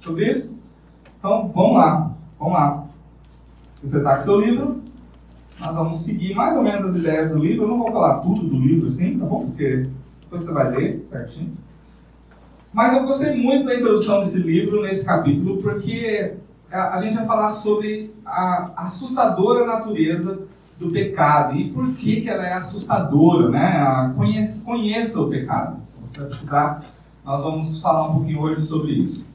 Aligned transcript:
sobre 0.00 0.28
isso? 0.28 0.56
Então, 1.18 1.48
vamos 1.48 1.74
lá, 1.74 2.12
vamos 2.38 2.54
lá. 2.54 2.84
Se 3.74 3.88
você 3.88 3.98
está 3.98 4.16
com 4.16 4.22
seu 4.22 4.40
livro, 4.40 4.82
nós 5.58 5.74
vamos 5.74 6.00
seguir 6.00 6.34
mais 6.34 6.56
ou 6.56 6.62
menos 6.62 6.84
as 6.84 6.96
ideias 6.96 7.30
do 7.30 7.38
livro. 7.38 7.64
Eu 7.64 7.68
não 7.68 7.78
vou 7.78 7.92
falar 7.92 8.18
tudo 8.18 8.42
do 8.42 8.56
livro 8.56 8.88
assim, 8.88 9.18
tá 9.18 9.26
bom? 9.26 9.46
Porque 9.46 9.88
depois 10.22 10.42
você 10.42 10.52
vai 10.52 10.70
ler 10.70 11.04
certinho. 11.04 11.52
Mas 12.72 12.94
eu 12.94 13.04
gostei 13.04 13.36
muito 13.36 13.66
da 13.66 13.74
introdução 13.74 14.20
desse 14.20 14.38
livro, 14.38 14.82
nesse 14.82 15.04
capítulo, 15.04 15.60
porque 15.60 16.34
a 16.70 17.00
gente 17.02 17.16
vai 17.16 17.26
falar 17.26 17.48
sobre 17.48 18.14
a 18.24 18.70
assustadora 18.76 19.66
natureza 19.66 20.46
do 20.78 20.88
pecado 20.90 21.56
e 21.56 21.70
por 21.70 21.92
que, 21.94 22.22
que 22.22 22.30
ela 22.30 22.46
é 22.46 22.54
assustadora, 22.54 23.50
né? 23.50 24.14
Conheça, 24.16 24.64
conheça 24.64 25.20
o 25.20 25.28
pecado. 25.28 25.78
Você 26.08 26.20
vai 26.20 26.28
precisar, 26.28 26.84
nós 27.24 27.42
vamos 27.42 27.80
falar 27.80 28.08
um 28.08 28.14
pouquinho 28.14 28.40
hoje 28.40 28.62
sobre 28.62 28.92
isso. 28.92 29.26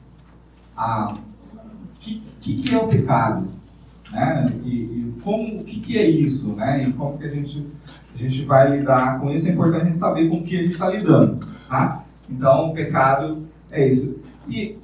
Ah, 0.76 1.14
o 1.14 1.98
que, 1.98 2.22
que, 2.40 2.56
que, 2.56 2.74
é 2.74 2.78
o 2.78 2.86
pecado? 2.86 3.46
Né? 4.12 4.60
E, 4.64 4.70
e 4.70 5.14
como, 5.22 5.60
o 5.60 5.64
que, 5.64 5.80
que 5.80 5.98
é 5.98 6.08
isso? 6.08 6.48
Né? 6.52 6.88
E 6.88 6.92
como 6.92 7.18
que 7.18 7.24
a 7.24 7.30
gente, 7.30 7.66
a 8.14 8.18
gente 8.18 8.44
vai 8.44 8.76
lidar 8.76 9.18
com 9.20 9.30
isso? 9.30 9.48
É 9.48 9.52
importante 9.52 9.82
a 9.82 9.84
gente 9.84 9.96
saber 9.96 10.28
com 10.28 10.38
o 10.38 10.44
que 10.44 10.58
a 10.58 10.62
gente 10.62 10.72
está 10.72 10.90
lidando. 10.90 11.46
Tá? 11.68 12.04
Então, 12.28 12.70
o 12.70 12.74
pecado 12.74 13.46
é 13.70 13.88
isso. 13.88 14.18
E 14.48 14.76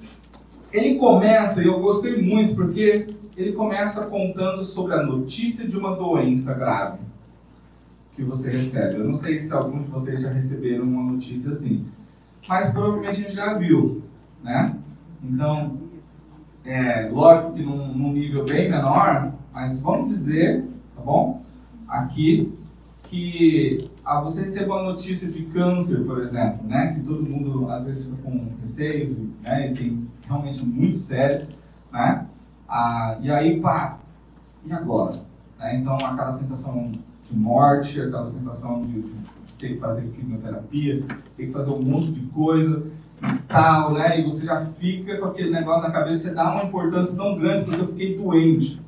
ele 0.72 0.94
começa, 0.94 1.62
e 1.62 1.66
eu 1.66 1.80
gostei 1.80 2.20
muito, 2.22 2.54
porque 2.54 3.06
ele 3.36 3.52
começa 3.52 4.06
contando 4.06 4.62
sobre 4.62 4.94
a 4.94 5.02
notícia 5.02 5.68
de 5.68 5.76
uma 5.76 5.94
doença 5.94 6.54
grave 6.54 6.98
que 8.14 8.22
você 8.22 8.50
recebe. 8.50 8.96
Eu 8.96 9.04
não 9.04 9.14
sei 9.14 9.38
se 9.38 9.52
alguns 9.52 9.84
de 9.84 9.90
vocês 9.90 10.20
já 10.20 10.30
receberam 10.30 10.84
uma 10.84 11.12
notícia 11.12 11.50
assim, 11.50 11.86
mas 12.48 12.70
provavelmente 12.70 13.08
a 13.08 13.12
gente 13.12 13.34
já 13.34 13.54
viu, 13.54 14.02
né? 14.42 14.76
Então, 15.22 15.78
é, 16.64 17.08
lógico 17.08 17.52
que 17.52 17.62
num, 17.62 17.94
num 17.94 18.12
nível 18.12 18.44
bem 18.44 18.70
menor, 18.70 19.32
mas 19.52 19.80
vamos 19.80 20.10
dizer, 20.10 20.64
tá 20.94 21.02
bom? 21.02 21.42
Aqui 21.88 22.52
que 23.02 23.90
ah, 24.04 24.20
você 24.20 24.42
recebeu 24.42 24.74
uma 24.74 24.82
notícia 24.84 25.28
de 25.28 25.42
câncer, 25.44 26.04
por 26.04 26.18
exemplo, 26.18 26.66
né? 26.66 26.94
Que 26.94 27.00
todo 27.00 27.22
mundo 27.22 27.68
às 27.70 27.84
vezes 27.84 28.04
fica 28.04 28.16
com 28.22 28.48
receio, 28.58 29.30
né? 29.42 29.70
E 29.70 29.74
tem 29.74 30.08
realmente 30.26 30.64
muito 30.64 30.96
sério, 30.96 31.46
né? 31.92 32.26
Ah, 32.68 33.18
e 33.20 33.30
aí, 33.30 33.60
pá, 33.60 33.98
e 34.64 34.72
agora? 34.72 35.16
Né? 35.58 35.76
Então, 35.76 35.94
aquela 35.96 36.30
sensação 36.30 36.90
de 37.30 37.36
morte, 37.36 38.00
aquela 38.00 38.30
sensação 38.30 38.82
de, 38.86 39.04
ter 39.58 39.74
que 39.74 39.78
fazer 39.78 40.08
quimioterapia, 40.08 41.04
ter 41.36 41.46
que 41.46 41.52
fazer 41.52 41.70
um 41.70 41.82
monte 41.82 42.10
de 42.10 42.20
coisa 42.28 42.82
tal, 43.48 43.92
né? 43.92 44.20
E 44.20 44.24
você 44.24 44.46
já 44.46 44.60
fica 44.66 45.18
com 45.18 45.26
aquele 45.26 45.50
negócio 45.50 45.82
na 45.82 45.90
cabeça, 45.90 46.28
você 46.28 46.34
dá 46.34 46.52
uma 46.52 46.64
importância 46.64 47.14
tão 47.16 47.36
grande 47.36 47.64
porque 47.64 47.80
eu 47.80 47.88
fiquei 47.88 48.16
doente, 48.16 48.80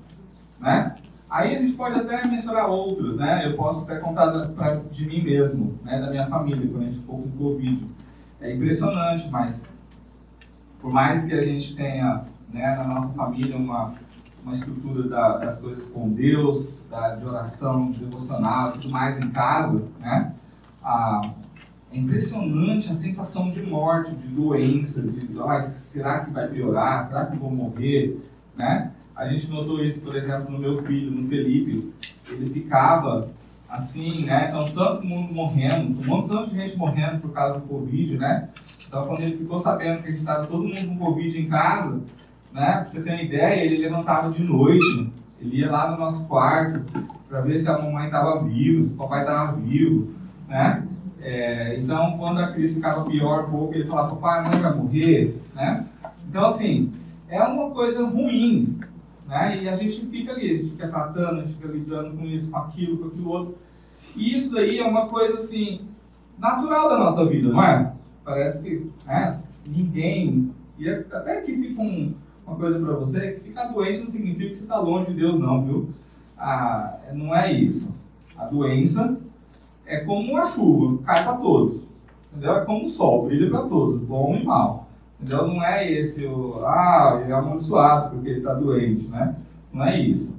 né? 0.61 0.97
Aí 1.31 1.57
a 1.57 1.59
gente 1.59 1.73
pode 1.73 1.99
até 1.99 2.27
mencionar 2.27 2.69
outros, 2.69 3.17
né? 3.17 3.47
Eu 3.47 3.57
posso 3.57 3.83
até 3.83 3.97
contar 3.97 4.49
pra, 4.51 4.77
de 4.91 5.07
mim 5.07 5.23
mesmo, 5.23 5.79
né? 5.83 6.01
Da 6.01 6.11
minha 6.11 6.27
família, 6.27 6.67
quando 6.69 6.83
a 6.83 6.87
gente 6.87 7.01
ficou 7.01 7.23
com 7.23 7.31
Covid. 7.31 7.87
É 8.41 8.55
impressionante, 8.55 9.29
mas 9.31 9.65
por 10.81 10.93
mais 10.93 11.25
que 11.25 11.33
a 11.33 11.41
gente 11.41 11.75
tenha 11.75 12.25
né, 12.53 12.77
na 12.77 12.85
nossa 12.85 13.09
família 13.15 13.57
uma, 13.57 13.95
uma 14.45 14.53
estrutura 14.53 15.09
da, 15.09 15.39
das 15.39 15.59
coisas 15.59 15.85
com 15.89 16.11
Deus, 16.11 16.83
da, 16.91 17.17
de 17.17 17.25
oração 17.25 17.91
devocional, 17.91 18.73
tudo 18.73 18.91
mais 18.91 19.17
em 19.19 19.31
casa, 19.31 19.83
né? 19.99 20.35
Ah, 20.83 21.23
é 21.95 21.99
impressionante 21.99 22.91
a 22.91 22.93
sensação 22.95 23.51
de 23.51 23.63
morte, 23.63 24.17
de 24.17 24.27
doença, 24.27 25.01
de 25.01 25.29
oh, 25.39 25.61
será 25.61 26.25
que 26.25 26.33
vai 26.33 26.49
piorar? 26.49 27.07
Será 27.07 27.27
que 27.27 27.37
vou 27.37 27.53
morrer? 27.53 28.21
Né? 28.57 28.91
A 29.15 29.29
gente 29.29 29.49
notou 29.49 29.83
isso, 29.83 30.01
por 30.01 30.17
exemplo, 30.17 30.51
no 30.51 30.59
meu 30.59 30.83
filho, 30.83 31.13
no 31.13 31.29
Felipe. 31.29 31.93
Ele 32.29 32.51
ficava 32.51 33.29
assim, 33.69 34.25
né? 34.25 34.49
Então, 34.49 34.65
todo 34.65 35.05
mundo 35.05 35.33
morrendo, 35.33 36.01
um 36.01 36.05
montão 36.05 36.45
de 36.45 36.55
gente 36.57 36.77
morrendo 36.77 37.21
por 37.21 37.33
causa 37.33 37.61
do 37.61 37.67
Covid, 37.69 38.19
né? 38.19 38.49
Então, 38.87 39.05
quando 39.07 39.21
ele 39.21 39.37
ficou 39.37 39.57
sabendo 39.57 40.03
que 40.03 40.09
a 40.09 40.11
gente 40.11 40.21
estava 40.21 40.47
todo 40.49 40.65
mundo 40.65 40.89
com 40.89 40.99
Covid 40.99 41.41
em 41.41 41.49
casa, 41.49 42.01
né? 42.53 42.73
Pra 42.73 42.89
você 42.89 43.03
ter 43.03 43.11
uma 43.11 43.23
ideia, 43.23 43.65
ele 43.65 43.83
levantava 43.83 44.31
de 44.31 44.43
noite, 44.43 45.13
ele 45.41 45.59
ia 45.59 45.71
lá 45.71 45.93
no 45.93 45.99
nosso 45.99 46.25
quarto 46.27 46.85
para 47.29 47.41
ver 47.41 47.57
se 47.59 47.69
a 47.69 47.79
mamãe 47.79 48.07
estava 48.07 48.43
viva, 48.43 48.83
se 48.83 48.95
o 48.95 48.97
papai 48.97 49.21
estava 49.21 49.53
vivo, 49.53 50.13
né? 50.49 50.89
É, 51.25 51.79
então, 51.79 52.19
quando 52.19 52.39
a 52.39 52.53
crise 52.53 52.75
ficava 52.75 53.03
pior 53.03 53.49
um 53.49 53.51
pouco, 53.51 53.75
ele 53.75 53.87
falava, 53.87 54.15
papai, 54.15 54.47
mãe 54.47 54.61
vai 54.61 54.75
morrer, 54.75 55.41
né? 55.55 55.87
Então, 56.29 56.45
assim, 56.45 56.93
é 57.29 57.43
uma 57.43 57.71
coisa 57.71 58.05
ruim, 58.05 58.79
né? 59.27 59.63
E 59.63 59.67
a 59.67 59.73
gente 59.73 60.05
fica 60.05 60.33
ali, 60.33 60.51
a 60.51 60.57
gente 60.57 60.71
fica 60.73 60.89
tratando, 60.89 61.41
a 61.41 61.45
gente 61.45 61.55
fica 61.55 61.69
lidando 61.69 62.15
com 62.15 62.27
isso, 62.27 62.51
com 62.51 62.59
aquilo, 62.59 62.99
com 62.99 63.07
aquilo 63.07 63.31
outro. 63.31 63.59
E 64.15 64.35
isso 64.35 64.53
daí 64.53 64.79
é 64.79 64.87
uma 64.87 65.09
coisa, 65.09 65.37
assim, 65.37 65.81
natural 66.39 66.91
da 66.91 66.99
nossa 66.99 67.25
vida, 67.25 67.49
não 67.49 67.63
é? 67.63 67.95
Parece 68.23 68.63
que 68.63 68.91
né, 69.07 69.41
ninguém... 69.67 70.53
E 70.79 70.91
até 70.91 71.41
que 71.41 71.57
fica 71.57 71.81
um, 71.81 72.13
uma 72.47 72.57
coisa 72.57 72.79
para 72.79 72.97
você, 72.97 73.33
que 73.33 73.49
ficar 73.49 73.69
doente 73.69 74.01
não 74.01 74.11
significa 74.11 74.51
que 74.51 74.57
você 74.57 74.65
está 74.65 74.79
longe 74.79 75.07
de 75.07 75.21
Deus, 75.21 75.41
não, 75.41 75.65
viu? 75.65 75.89
Ah, 76.37 76.99
não 77.15 77.35
é 77.35 77.51
isso. 77.51 77.95
A 78.37 78.45
doença 78.45 79.17
é 79.87 80.01
como 80.01 80.33
uma 80.33 80.45
chuva, 80.45 81.03
cai 81.05 81.25
para 81.25 81.37
todos. 81.37 81.87
Entendeu? 82.31 82.57
É 82.57 82.65
como 82.65 82.83
o 82.83 82.87
sol, 82.87 83.27
brilha 83.27 83.51
para 83.51 83.69
todos, 83.69 84.01
bom 84.01 84.35
e 84.35 84.45
mal. 84.45 84.89
Entendeu? 85.21 85.47
Não 85.47 85.65
é 85.65 85.91
esse 85.91 86.27
o, 86.27 86.65
ah, 86.65 87.21
ele 87.23 87.33
é 87.33 87.35
amaldiçoado 87.35 88.11
porque 88.11 88.29
ele 88.29 88.39
está 88.39 88.55
doente, 88.55 89.07
né? 89.09 89.37
Não 89.73 89.85
é 89.85 89.99
isso. 90.01 90.37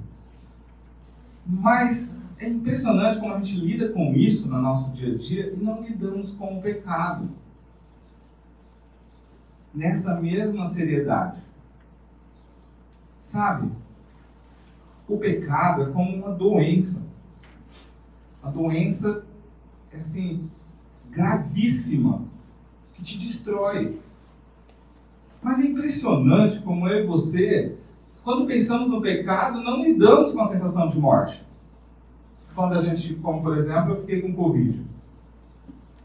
Mas 1.46 2.20
é 2.38 2.48
impressionante 2.48 3.18
como 3.18 3.34
a 3.34 3.40
gente 3.40 3.58
lida 3.60 3.88
com 3.88 4.12
isso 4.14 4.48
no 4.48 4.60
nosso 4.60 4.92
dia 4.92 5.14
a 5.14 5.16
dia 5.16 5.52
e 5.52 5.56
não 5.56 5.82
lidamos 5.82 6.30
com 6.32 6.58
o 6.58 6.62
pecado. 6.62 7.28
Nessa 9.74 10.20
mesma 10.20 10.66
seriedade. 10.66 11.40
Sabe? 13.22 13.70
O 15.08 15.18
pecado 15.18 15.82
é 15.82 15.86
como 15.86 16.16
uma 16.16 16.30
doença. 16.30 17.02
A 18.42 18.50
doença, 18.50 19.25
assim, 19.96 20.48
gravíssima, 21.10 22.22
que 22.94 23.02
te 23.02 23.18
destrói. 23.18 23.98
Mas 25.42 25.60
é 25.60 25.66
impressionante 25.66 26.60
como 26.60 26.88
eu 26.88 27.04
e 27.04 27.06
você, 27.06 27.76
quando 28.24 28.46
pensamos 28.46 28.88
no 28.88 29.00
pecado, 29.00 29.62
não 29.62 29.84
lidamos 29.84 30.32
com 30.32 30.40
a 30.40 30.46
sensação 30.46 30.88
de 30.88 30.98
morte. 30.98 31.46
Quando 32.54 32.74
a 32.74 32.80
gente, 32.80 33.14
como 33.14 33.42
por 33.42 33.56
exemplo, 33.56 33.92
eu 33.92 34.00
fiquei 34.00 34.22
com 34.22 34.34
Covid. 34.34 34.84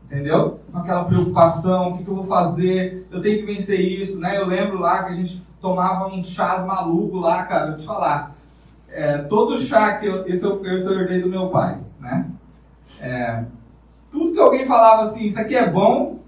Entendeu? 0.05 0.59
Com 0.71 0.77
aquela 0.77 1.05
preocupação, 1.05 1.93
o 1.93 1.97
que, 1.97 2.03
que 2.03 2.09
eu 2.09 2.15
vou 2.15 2.25
fazer? 2.25 3.07
Eu 3.09 3.21
tenho 3.21 3.39
que 3.39 3.45
vencer 3.45 3.79
isso, 3.79 4.19
né? 4.19 4.37
Eu 4.37 4.45
lembro 4.45 4.77
lá 4.77 5.05
que 5.05 5.13
a 5.13 5.15
gente 5.15 5.41
tomava 5.61 6.13
um 6.13 6.21
chá 6.21 6.65
maluco 6.65 7.17
lá, 7.17 7.45
cara, 7.45 7.67
vou 7.67 7.77
te 7.77 7.85
falar. 7.85 8.35
É, 8.89 9.19
todo 9.19 9.57
chá 9.57 9.97
que 9.97 10.05
eu, 10.05 10.27
esse 10.27 10.45
eu, 10.45 10.65
esse 10.65 10.85
eu 10.85 10.99
herdei 10.99 11.21
do 11.21 11.29
meu 11.29 11.47
pai, 11.47 11.79
né? 11.99 12.29
É, 12.99 13.45
tudo 14.11 14.33
que 14.33 14.39
alguém 14.39 14.67
falava 14.67 15.03
assim, 15.03 15.23
isso 15.23 15.39
aqui 15.39 15.55
é 15.55 15.71
bom, 15.71 16.19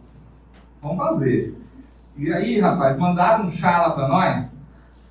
vamos 0.81 0.97
fazer. 0.97 1.55
E 2.15 2.31
aí, 2.31 2.59
rapaz, 2.59 2.97
mandaram 2.97 3.45
um 3.45 3.49
chá 3.49 3.87
lá 3.87 3.91
pra 3.91 4.07
nós, 4.07 4.45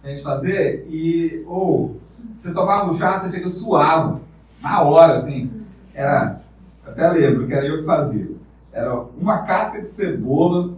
pra 0.01 0.11
gente 0.11 0.23
fazer, 0.23 0.87
e, 0.89 1.45
ou, 1.47 2.01
você 2.35 2.53
tomava 2.53 2.89
o 2.89 2.93
chá, 2.93 3.19
você 3.19 3.37
chega 3.37 3.47
suave, 3.47 4.21
na 4.61 4.83
hora, 4.83 5.15
assim. 5.15 5.51
Era, 5.95 6.41
até 6.87 7.09
lembro 7.11 7.47
que 7.47 7.53
era 7.53 7.67
eu 7.67 7.81
que 7.81 7.85
fazia. 7.85 8.31
Era 8.73 8.97
uma 9.19 9.43
casca 9.43 9.81
de 9.81 9.89
cebola, 9.89 10.75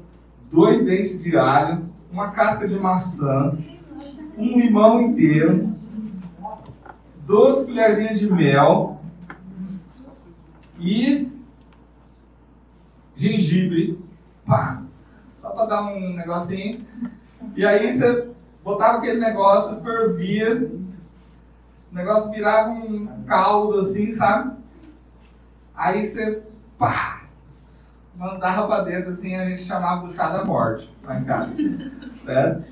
dois 0.50 0.84
dentes 0.84 1.22
de 1.22 1.36
alho, 1.36 1.84
uma 2.10 2.32
casca 2.32 2.66
de 2.66 2.78
maçã, 2.78 3.56
um 4.36 4.58
limão 4.58 5.00
inteiro, 5.00 5.72
duas 7.26 7.64
colherzinhas 7.64 8.18
de 8.18 8.32
mel 8.32 9.00
e 10.78 11.33
gengibre, 13.24 13.98
pá, 14.46 14.82
só 15.34 15.50
para 15.50 15.66
dar 15.66 15.82
um 15.82 16.14
negocinho. 16.14 16.84
E 17.56 17.64
aí 17.64 17.92
você 17.92 18.28
botava 18.62 18.98
aquele 18.98 19.20
negócio, 19.20 19.80
fervia, 19.82 20.70
o 21.90 21.94
negócio 21.94 22.30
virava 22.30 22.70
um 22.70 23.24
caldo 23.24 23.78
assim, 23.78 24.12
sabe? 24.12 24.56
Aí 25.74 26.02
você, 26.02 26.42
pá, 26.78 27.24
mandava 28.16 28.66
pra 28.66 28.82
dentro 28.82 29.10
assim, 29.10 29.34
a 29.34 29.48
gente 29.48 29.64
chamava 29.64 30.06
do 30.06 30.12
chá 30.12 30.30
da 30.30 30.44
morte 30.44 30.94
lá 31.02 31.18
em 31.18 31.24
casa. 31.24 31.52
né? 32.24 32.64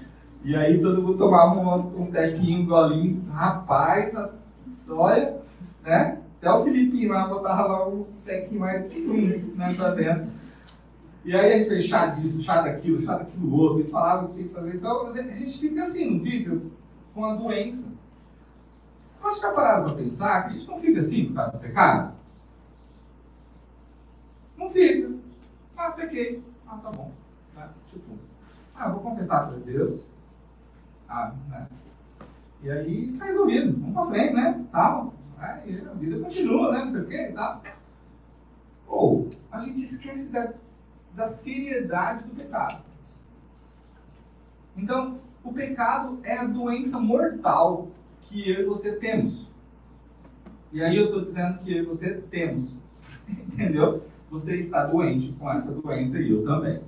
E 0.45 0.57
aí 0.57 0.81
todo 0.81 1.03
mundo 1.03 1.17
tomava 1.17 1.55
um, 1.55 2.03
um 2.03 2.11
tequinho, 2.11 2.63
um 2.63 2.67
golinho, 2.67 3.25
rapaz, 3.33 4.15
olha, 4.89 5.37
né? 5.83 6.19
Até 6.39 6.51
o 6.53 6.65
Filipinho 6.65 7.13
lá 7.13 7.29
botava 7.29 7.69
lá 7.69 7.89
um 7.89 8.05
tequinho 8.25 8.61
mais 8.61 8.83
né, 9.57 9.75
pra 9.77 9.91
dentro. 9.91 10.42
E 11.25 11.35
aí 11.37 11.53
a 11.53 11.59
gente 11.59 11.69
fez 11.69 11.85
chá 11.85 12.07
disso, 12.07 12.43
chá 12.43 12.63
daquilo, 12.63 13.01
chá 13.01 13.17
daquilo 13.17 13.55
outro, 13.55 13.81
e 13.81 13.91
falava 13.91 14.25
o 14.25 14.29
que 14.29 14.35
tinha 14.35 14.49
que 14.49 14.55
fazer. 14.55 14.77
Então 14.77 15.07
a 15.07 15.11
gente 15.11 15.59
fica 15.59 15.83
assim, 15.83 16.19
não 16.19 16.25
fica? 16.25 16.61
Com 17.15 17.25
a 17.25 17.35
doença. 17.35 17.87
Nós 19.23 19.41
já 19.41 19.53
pararam 19.53 19.85
para 19.85 19.95
pensar 19.95 20.43
que 20.43 20.49
a 20.49 20.53
gente 20.53 20.67
não 20.67 20.81
fica 20.81 20.99
assim 20.99 21.27
por 21.27 21.35
causa 21.35 21.53
do 21.53 21.59
pecado? 21.59 22.15
Não 24.57 24.69
fica. 24.71 25.13
Ah, 25.77 25.93
pequei. 25.93 26.43
Ah, 26.67 26.79
tá 26.79 26.91
bom. 26.91 27.13
Né? 27.55 27.69
Tipo, 27.89 28.19
ah, 28.75 28.89
vou 28.89 29.01
confessar 29.01 29.47
para 29.47 29.59
Deus. 29.59 30.05
Ah, 31.09 31.33
né? 31.49 31.69
E 32.63 32.71
aí 32.71 33.13
tá 33.17 33.27
resolvido. 33.27 33.79
Vamos 33.79 33.95
para 33.95 34.07
frente, 34.07 34.35
né? 34.35 34.65
Tal. 34.73 35.15
Aí 35.39 35.85
a 35.89 35.95
vida 35.95 36.19
continua, 36.19 36.73
né? 36.73 36.85
Não 36.85 36.91
sei 36.91 37.01
o 37.01 37.07
quê 37.07 37.29
e 37.31 37.33
tal. 37.33 37.63
Ou 38.89 39.29
a 39.51 39.59
gente 39.59 39.83
esquece 39.83 40.33
da 40.33 40.53
da 41.15 41.27
seriedade 41.27 42.25
do 42.25 42.35
pecado. 42.35 42.83
Então, 44.77 45.19
o 45.45 45.53
pecado 45.53 46.19
é 46.23 46.39
a 46.39 46.47
doença 46.47 46.99
mortal 46.99 47.89
que 48.23 48.49
eu 48.51 48.63
e 48.63 48.65
você 48.65 48.93
temos. 48.93 49.47
E 50.73 50.83
aí 50.83 50.97
eu 50.97 51.07
estou 51.07 51.25
dizendo 51.25 51.59
que 51.59 51.73
eu 51.73 51.83
e 51.83 51.87
você 51.87 52.15
temos. 52.31 52.71
Entendeu? 53.29 54.07
Você 54.31 54.57
está 54.57 54.87
doente 54.87 55.33
com 55.33 55.51
essa 55.51 55.71
doença 55.71 56.19
e 56.19 56.31
eu 56.31 56.45
também. 56.45 56.83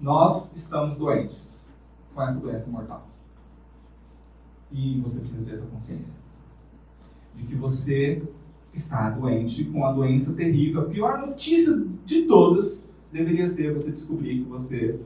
Nós 0.00 0.50
estamos 0.54 0.96
doentes 0.96 1.54
com 2.12 2.22
essa 2.22 2.40
doença 2.40 2.68
mortal. 2.68 3.06
E 4.72 5.00
você 5.00 5.20
precisa 5.20 5.44
ter 5.44 5.52
essa 5.52 5.66
consciência 5.66 6.18
de 7.34 7.44
que 7.44 7.54
você 7.54 8.22
está 8.72 9.10
doente 9.10 9.64
com 9.64 9.84
a 9.84 9.92
doença 9.92 10.32
terrível. 10.32 10.82
A 10.82 10.84
pior 10.84 11.18
notícia 11.26 11.76
de 12.04 12.22
todas 12.22 12.84
deveria 13.12 13.46
ser 13.46 13.74
você 13.74 13.90
descobrir 13.90 14.42
que 14.42 14.48
você 14.48 15.00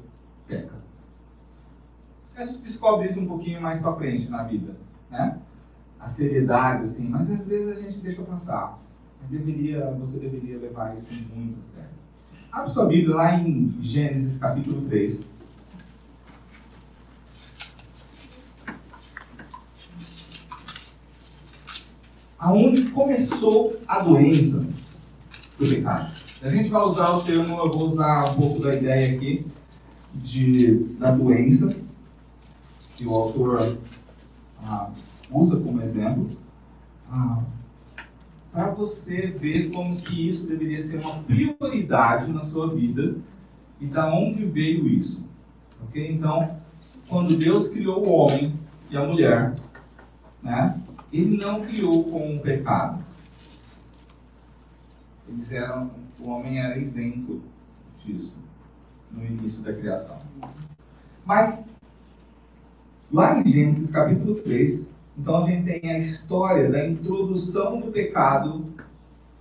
peca. 0.47 0.75
A 2.37 2.43
gente 2.43 2.59
descobre 2.59 3.07
isso 3.07 3.21
um 3.21 3.27
pouquinho 3.27 3.63
mais 3.63 3.81
para 3.81 3.95
frente 3.95 4.29
na 4.29 4.43
vida, 4.43 4.77
né? 5.11 5.39
A 5.99 6.07
seriedade, 6.07 6.83
assim, 6.83 7.09
mas 7.09 7.31
às 7.31 7.47
vezes 7.47 7.77
a 7.77 7.81
gente 7.81 8.01
deixa 8.01 8.23
passar. 8.23 8.79
Deveria, 9.31 9.91
você 9.93 10.19
deveria 10.19 10.59
levar 10.59 10.97
isso 10.97 11.11
muito 11.35 11.59
a 11.61 11.63
sério. 11.63 11.89
Abre 12.53 12.71
sua 12.71 12.87
Bíblia 12.87 13.17
lá 13.17 13.35
em 13.35 13.75
Gênesis 13.81 14.39
capítulo 14.39 14.83
3. 14.83 15.25
Aonde 22.45 22.91
começou 22.91 23.75
a 23.89 24.03
doença 24.03 24.67
do 25.59 25.67
pecado. 25.67 26.13
A 26.43 26.49
gente 26.51 26.69
vai 26.69 26.83
usar 26.83 27.17
o 27.17 27.23
termo, 27.23 27.57
eu 27.57 27.73
vou 27.73 27.89
usar 27.89 28.31
um 28.31 28.35
pouco 28.35 28.61
da 28.61 28.75
ideia 28.75 29.17
aqui 29.17 29.47
de, 30.13 30.75
da 30.99 31.11
doença, 31.11 31.75
que 32.97 33.07
o 33.07 33.15
autor 33.15 33.79
ah, 34.63 34.91
usa 35.31 35.59
como 35.59 35.81
exemplo, 35.81 36.29
ah, 37.11 37.43
para 38.53 38.73
você 38.73 39.29
ver 39.29 39.71
como 39.71 39.97
que 39.97 40.29
isso 40.29 40.47
deveria 40.47 40.83
ser 40.83 40.99
uma 40.99 41.15
prioridade 41.21 42.31
na 42.31 42.43
sua 42.43 42.75
vida 42.75 43.17
e 43.81 43.87
da 43.87 44.15
onde 44.15 44.45
veio 44.45 44.87
isso. 44.87 45.25
Ok? 45.83 46.13
Então, 46.13 46.59
quando 47.09 47.39
Deus 47.39 47.69
criou 47.69 48.07
o 48.07 48.13
homem 48.13 48.53
e 48.91 48.97
a 48.99 49.03
mulher, 49.03 49.55
né? 50.43 50.79
Ele 51.15 51.37
não 51.37 51.61
criou 51.61 52.03
com 52.11 52.35
o 52.35 52.41
pecado. 52.41 53.05
Eles 55.29 55.53
eram, 55.53 55.93
o 56.19 56.29
homem 56.29 56.59
era 56.59 56.77
isento 56.77 57.41
disso 58.05 58.37
no 59.13 59.25
início 59.25 59.63
da 59.63 59.73
criação. 59.73 60.19
Mas 61.25 61.65
lá 63.13 63.39
em 63.39 63.47
Gênesis 63.47 63.93
capítulo 63.93 64.35
3, 64.41 64.91
então 65.17 65.37
a 65.37 65.47
gente 65.47 65.81
tem 65.81 65.89
a 65.93 65.99
história 65.99 66.69
da 66.69 66.85
introdução 66.85 67.81
do 67.81 67.93
pecado 67.93 68.75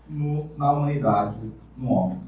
no, 0.08 0.56
na 0.56 0.74
humanidade, 0.74 1.40
no 1.75 1.90
homem. 1.90 2.20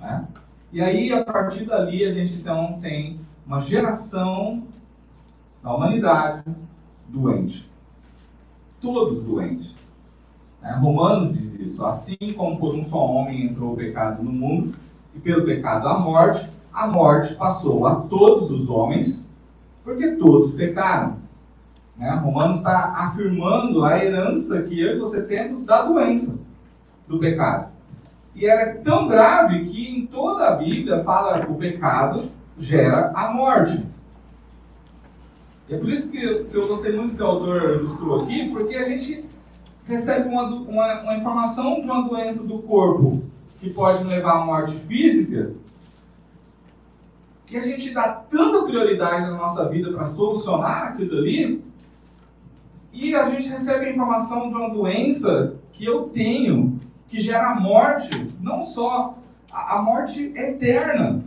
Né? 0.00 0.26
E 0.72 0.80
aí, 0.80 1.12
a 1.12 1.22
partir 1.22 1.66
dali, 1.66 2.06
a 2.06 2.14
gente 2.14 2.40
então 2.40 2.80
tem 2.80 3.20
uma 3.46 3.60
geração 3.60 4.66
da 5.62 5.74
humanidade 5.74 6.44
doente 7.06 7.69
todos 8.80 9.20
doentes. 9.20 9.74
É, 10.62 10.72
Romanos 10.72 11.36
diz 11.36 11.54
isso. 11.60 11.84
Assim 11.84 12.16
como 12.36 12.58
por 12.58 12.74
um 12.74 12.84
só 12.84 12.98
homem 12.98 13.46
entrou 13.46 13.72
o 13.72 13.76
pecado 13.76 14.22
no 14.22 14.32
mundo, 14.32 14.74
e 15.14 15.18
pelo 15.18 15.44
pecado 15.44 15.88
a 15.88 15.98
morte, 15.98 16.48
a 16.72 16.86
morte 16.86 17.34
passou 17.34 17.86
a 17.86 17.96
todos 17.96 18.50
os 18.50 18.68
homens, 18.68 19.28
porque 19.82 20.16
todos 20.16 20.52
pecaram. 20.52 21.16
Né? 21.96 22.10
Romanos 22.14 22.56
está 22.56 22.92
afirmando 22.96 23.84
a 23.84 24.02
herança 24.02 24.62
que 24.62 24.80
eu 24.80 24.96
e 24.96 24.98
você 24.98 25.22
temos 25.22 25.64
da 25.64 25.82
doença, 25.82 26.38
do 27.08 27.18
pecado. 27.18 27.70
E 28.34 28.46
ela 28.46 28.60
é 28.60 28.74
tão 28.74 29.08
grave 29.08 29.64
que 29.64 29.88
em 29.88 30.06
toda 30.06 30.48
a 30.48 30.56
Bíblia 30.56 31.02
fala 31.02 31.44
que 31.44 31.50
o 31.50 31.56
pecado 31.56 32.30
gera 32.56 33.10
a 33.14 33.32
morte. 33.32 33.84
É 35.70 35.76
por 35.76 35.88
isso 35.88 36.10
que 36.10 36.20
eu, 36.20 36.46
que 36.46 36.56
gostei 36.66 36.92
muito 36.92 37.14
que 37.14 37.22
o 37.22 37.26
autor 37.26 37.76
ilustrou 37.76 38.22
aqui, 38.22 38.48
porque 38.48 38.74
a 38.76 38.88
gente 38.88 39.24
recebe 39.86 40.28
uma, 40.28 40.42
uma, 40.42 41.02
uma 41.02 41.16
informação 41.16 41.76
de 41.76 41.82
uma 41.82 42.08
doença 42.08 42.42
do 42.42 42.58
corpo 42.58 43.22
que 43.60 43.70
pode 43.70 44.02
levar 44.04 44.42
à 44.42 44.44
morte 44.44 44.74
física, 44.74 45.52
e 47.48 47.56
a 47.56 47.60
gente 47.60 47.90
dá 47.90 48.08
tanta 48.08 48.64
prioridade 48.64 49.26
na 49.26 49.36
nossa 49.36 49.68
vida 49.68 49.92
para 49.92 50.06
solucionar 50.06 50.88
aquilo 50.88 51.18
ali, 51.18 51.62
e 52.92 53.14
a 53.14 53.28
gente 53.28 53.48
recebe 53.48 53.86
a 53.86 53.90
informação 53.90 54.48
de 54.48 54.54
uma 54.56 54.70
doença 54.70 55.54
que 55.72 55.84
eu 55.84 56.04
tenho, 56.08 56.80
que 57.08 57.20
gera 57.20 57.54
morte, 57.54 58.10
não 58.40 58.62
só 58.62 59.16
a, 59.52 59.78
a 59.78 59.82
morte 59.82 60.32
eterna 60.34 61.22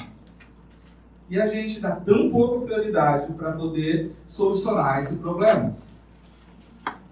e 1.29 1.39
a 1.39 1.45
gente 1.45 1.79
dá 1.79 1.95
tão 1.95 2.29
pouca 2.29 2.65
prioridade 2.65 3.31
para 3.33 3.53
poder 3.53 4.11
solucionar 4.25 4.99
esse 4.99 5.15
problema. 5.17 5.75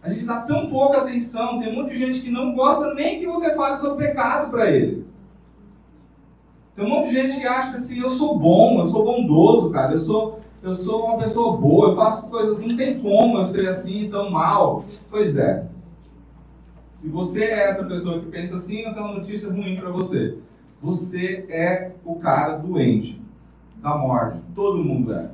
A 0.03 0.11
gente 0.11 0.25
dá 0.25 0.41
tão 0.41 0.67
pouca 0.67 0.99
atenção, 0.99 1.59
tem 1.59 1.71
um 1.71 1.83
monte 1.83 1.93
de 1.93 1.99
gente 1.99 2.21
que 2.21 2.29
não 2.29 2.55
gosta 2.55 2.93
nem 2.93 3.19
que 3.19 3.27
você 3.27 3.55
fale 3.55 3.77
sobre 3.77 4.07
pecado 4.07 4.49
para 4.49 4.69
ele. 4.69 5.05
Tem 6.75 6.85
um 6.85 6.89
monte 6.89 7.09
de 7.09 7.13
gente 7.13 7.39
que 7.39 7.45
acha 7.45 7.77
assim, 7.77 7.99
eu 7.99 8.09
sou 8.09 8.37
bom, 8.37 8.79
eu 8.79 8.85
sou 8.85 9.05
bondoso, 9.05 9.69
cara, 9.69 9.93
eu 9.93 9.99
sou, 9.99 10.39
eu 10.63 10.71
sou 10.71 11.05
uma 11.05 11.17
pessoa 11.17 11.55
boa, 11.57 11.89
eu 11.89 11.95
faço 11.95 12.29
coisas, 12.29 12.57
não 12.57 12.75
tem 12.75 12.99
como 12.99 13.37
eu 13.37 13.43
ser 13.43 13.67
assim 13.67 14.09
tão 14.09 14.31
mal. 14.31 14.85
Pois 15.09 15.37
é. 15.37 15.67
Se 16.95 17.07
você 17.09 17.43
é 17.43 17.69
essa 17.69 17.83
pessoa 17.83 18.19
que 18.19 18.27
pensa 18.27 18.55
assim, 18.55 18.81
eu 18.81 18.93
tenho 18.93 19.05
uma 19.05 19.15
notícia 19.15 19.51
ruim 19.51 19.75
para 19.77 19.89
você. 19.89 20.37
Você 20.81 21.45
é 21.49 21.91
o 22.03 22.15
cara 22.15 22.57
doente 22.57 23.21
da 23.81 23.97
morte. 23.97 24.41
Todo 24.53 24.83
mundo 24.83 25.13
é. 25.13 25.31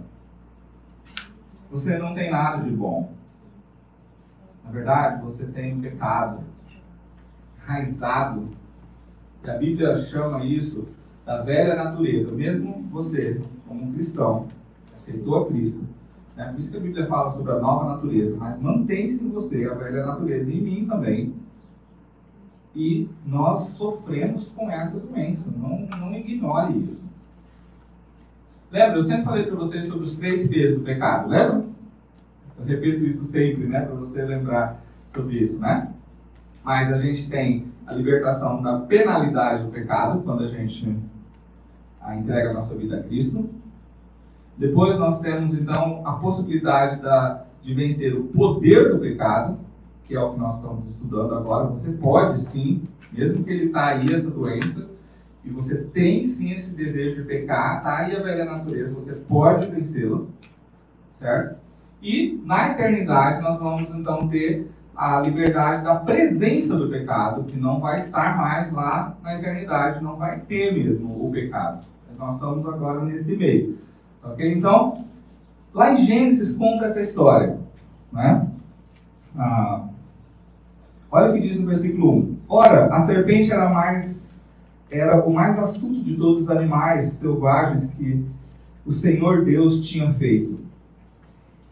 Você 1.70 1.98
não 1.98 2.14
tem 2.14 2.32
nada 2.32 2.64
de 2.64 2.72
bom. 2.72 3.12
Na 4.64 4.72
verdade, 4.72 5.22
você 5.22 5.46
tem 5.46 5.76
um 5.76 5.82
pecado 5.82 6.44
enraizado. 7.62 8.48
E 9.44 9.50
a 9.50 9.58
Bíblia 9.58 9.96
chama 9.98 10.44
isso 10.44 10.88
da 11.26 11.42
velha 11.42 11.76
natureza. 11.76 12.32
Mesmo 12.32 12.84
você, 12.90 13.42
como 13.68 13.94
cristão, 13.94 14.48
aceitou 14.96 15.44
a 15.44 15.48
Cristo. 15.48 15.84
Né? 16.36 16.46
Por 16.50 16.58
isso 16.58 16.72
que 16.72 16.78
a 16.78 16.82
Bíblia 16.82 17.08
fala 17.08 17.30
sobre 17.32 17.52
a 17.52 17.60
nova 17.60 17.86
natureza. 17.86 18.36
Mas 18.38 18.60
mantém-se 18.62 19.24
em 19.24 19.30
você 19.30 19.66
a 19.66 19.74
velha 19.74 20.06
natureza, 20.06 20.52
em 20.52 20.62
mim 20.62 20.86
também. 20.86 21.36
E 22.76 23.10
nós 23.26 23.70
sofremos 23.70 24.50
com 24.50 24.70
essa 24.70 25.00
doença. 25.00 25.52
Não, 25.52 25.88
não 25.98 26.14
ignore 26.14 26.78
isso. 26.84 27.07
Lembra? 28.72 28.98
Eu 28.98 29.04
sempre 29.04 29.24
falei 29.24 29.44
para 29.46 29.56
vocês 29.56 29.86
sobre 29.86 30.04
os 30.04 30.16
três 30.16 30.48
P's 30.48 30.76
do 30.76 30.82
pecado, 30.82 31.30
lembra? 31.30 31.66
Eu 32.60 32.66
repito 32.66 33.06
isso 33.06 33.24
sempre, 33.24 33.66
né? 33.66 33.82
Para 33.82 33.96
você 33.96 34.24
lembrar 34.24 34.82
sobre 35.08 35.40
isso, 35.40 35.60
né? 35.60 35.92
Mas 36.64 36.92
a 36.92 36.98
gente 36.98 37.30
tem 37.30 37.68
a 37.86 37.94
libertação 37.94 38.62
da 38.62 38.80
penalidade 38.80 39.64
do 39.64 39.72
pecado, 39.72 40.22
quando 40.24 40.44
a 40.44 40.48
gente 40.48 40.98
entrega 42.16 42.52
a 42.52 42.54
nossa 42.54 42.76
vida 42.76 42.98
a 42.98 43.04
Cristo. 43.04 43.50
Depois 44.58 44.98
nós 44.98 45.20
temos, 45.20 45.54
então, 45.54 46.02
a 46.06 46.14
possibilidade 46.14 47.02
da, 47.02 47.46
de 47.62 47.74
vencer 47.74 48.14
o 48.16 48.24
poder 48.26 48.92
do 48.92 49.00
pecado, 49.00 49.58
que 50.04 50.16
é 50.16 50.20
o 50.20 50.34
que 50.34 50.40
nós 50.40 50.56
estamos 50.56 50.86
estudando 50.86 51.36
agora. 51.36 51.68
Você 51.68 51.92
pode 51.92 52.40
sim, 52.40 52.84
mesmo 53.12 53.44
que 53.44 53.52
ele 53.52 53.66
está 53.66 53.88
aí, 53.88 54.06
essa 54.12 54.30
doença, 54.30 54.88
e 55.48 55.50
você 55.50 55.78
tem 55.78 56.26
sim 56.26 56.52
esse 56.52 56.76
desejo 56.76 57.22
de 57.22 57.28
pecar, 57.28 57.82
tá 57.82 58.00
aí 58.00 58.14
a 58.14 58.22
velha 58.22 58.44
natureza, 58.44 58.94
você 58.94 59.14
pode 59.14 59.66
vencê-lo, 59.68 60.30
certo? 61.10 61.56
E 62.02 62.42
na 62.46 62.74
eternidade 62.74 63.42
nós 63.42 63.58
vamos 63.58 63.90
então 63.92 64.28
ter 64.28 64.70
a 64.94 65.22
liberdade 65.22 65.86
da 65.86 65.96
presença 65.96 66.76
do 66.76 66.90
pecado, 66.90 67.44
que 67.44 67.58
não 67.58 67.80
vai 67.80 67.96
estar 67.96 68.38
mais 68.38 68.74
lá 68.74 69.16
na 69.24 69.40
eternidade, 69.40 70.04
não 70.04 70.18
vai 70.18 70.42
ter 70.42 70.74
mesmo 70.74 71.26
o 71.26 71.32
pecado. 71.32 71.86
Nós 72.18 72.34
estamos 72.34 72.68
agora 72.68 73.02
nesse 73.06 73.36
meio. 73.36 73.78
Ok? 74.24 74.52
Então, 74.52 75.06
lá 75.74 75.94
em 75.94 75.98
Gênesis 75.98 76.58
conta 76.58 76.86
essa 76.86 77.00
história. 77.00 77.58
Né? 78.12 78.48
Ah, 79.38 79.88
olha 81.12 81.30
o 81.30 81.34
que 81.34 81.42
diz 81.42 81.60
no 81.60 81.68
versículo 81.68 82.12
1. 82.12 82.38
Ora, 82.50 82.88
a 82.88 83.02
serpente 83.02 83.52
era 83.52 83.70
mais 83.70 84.27
era 84.90 85.26
o 85.26 85.34
mais 85.34 85.60
astuto 85.60 86.02
de 86.02 86.16
todos 86.16 86.44
os 86.44 86.50
animais 86.50 87.06
selvagens 87.06 87.86
que 87.92 88.24
o 88.86 88.92
Senhor 88.92 89.44
Deus 89.44 89.82
tinha 89.88 90.14
feito. 90.14 90.60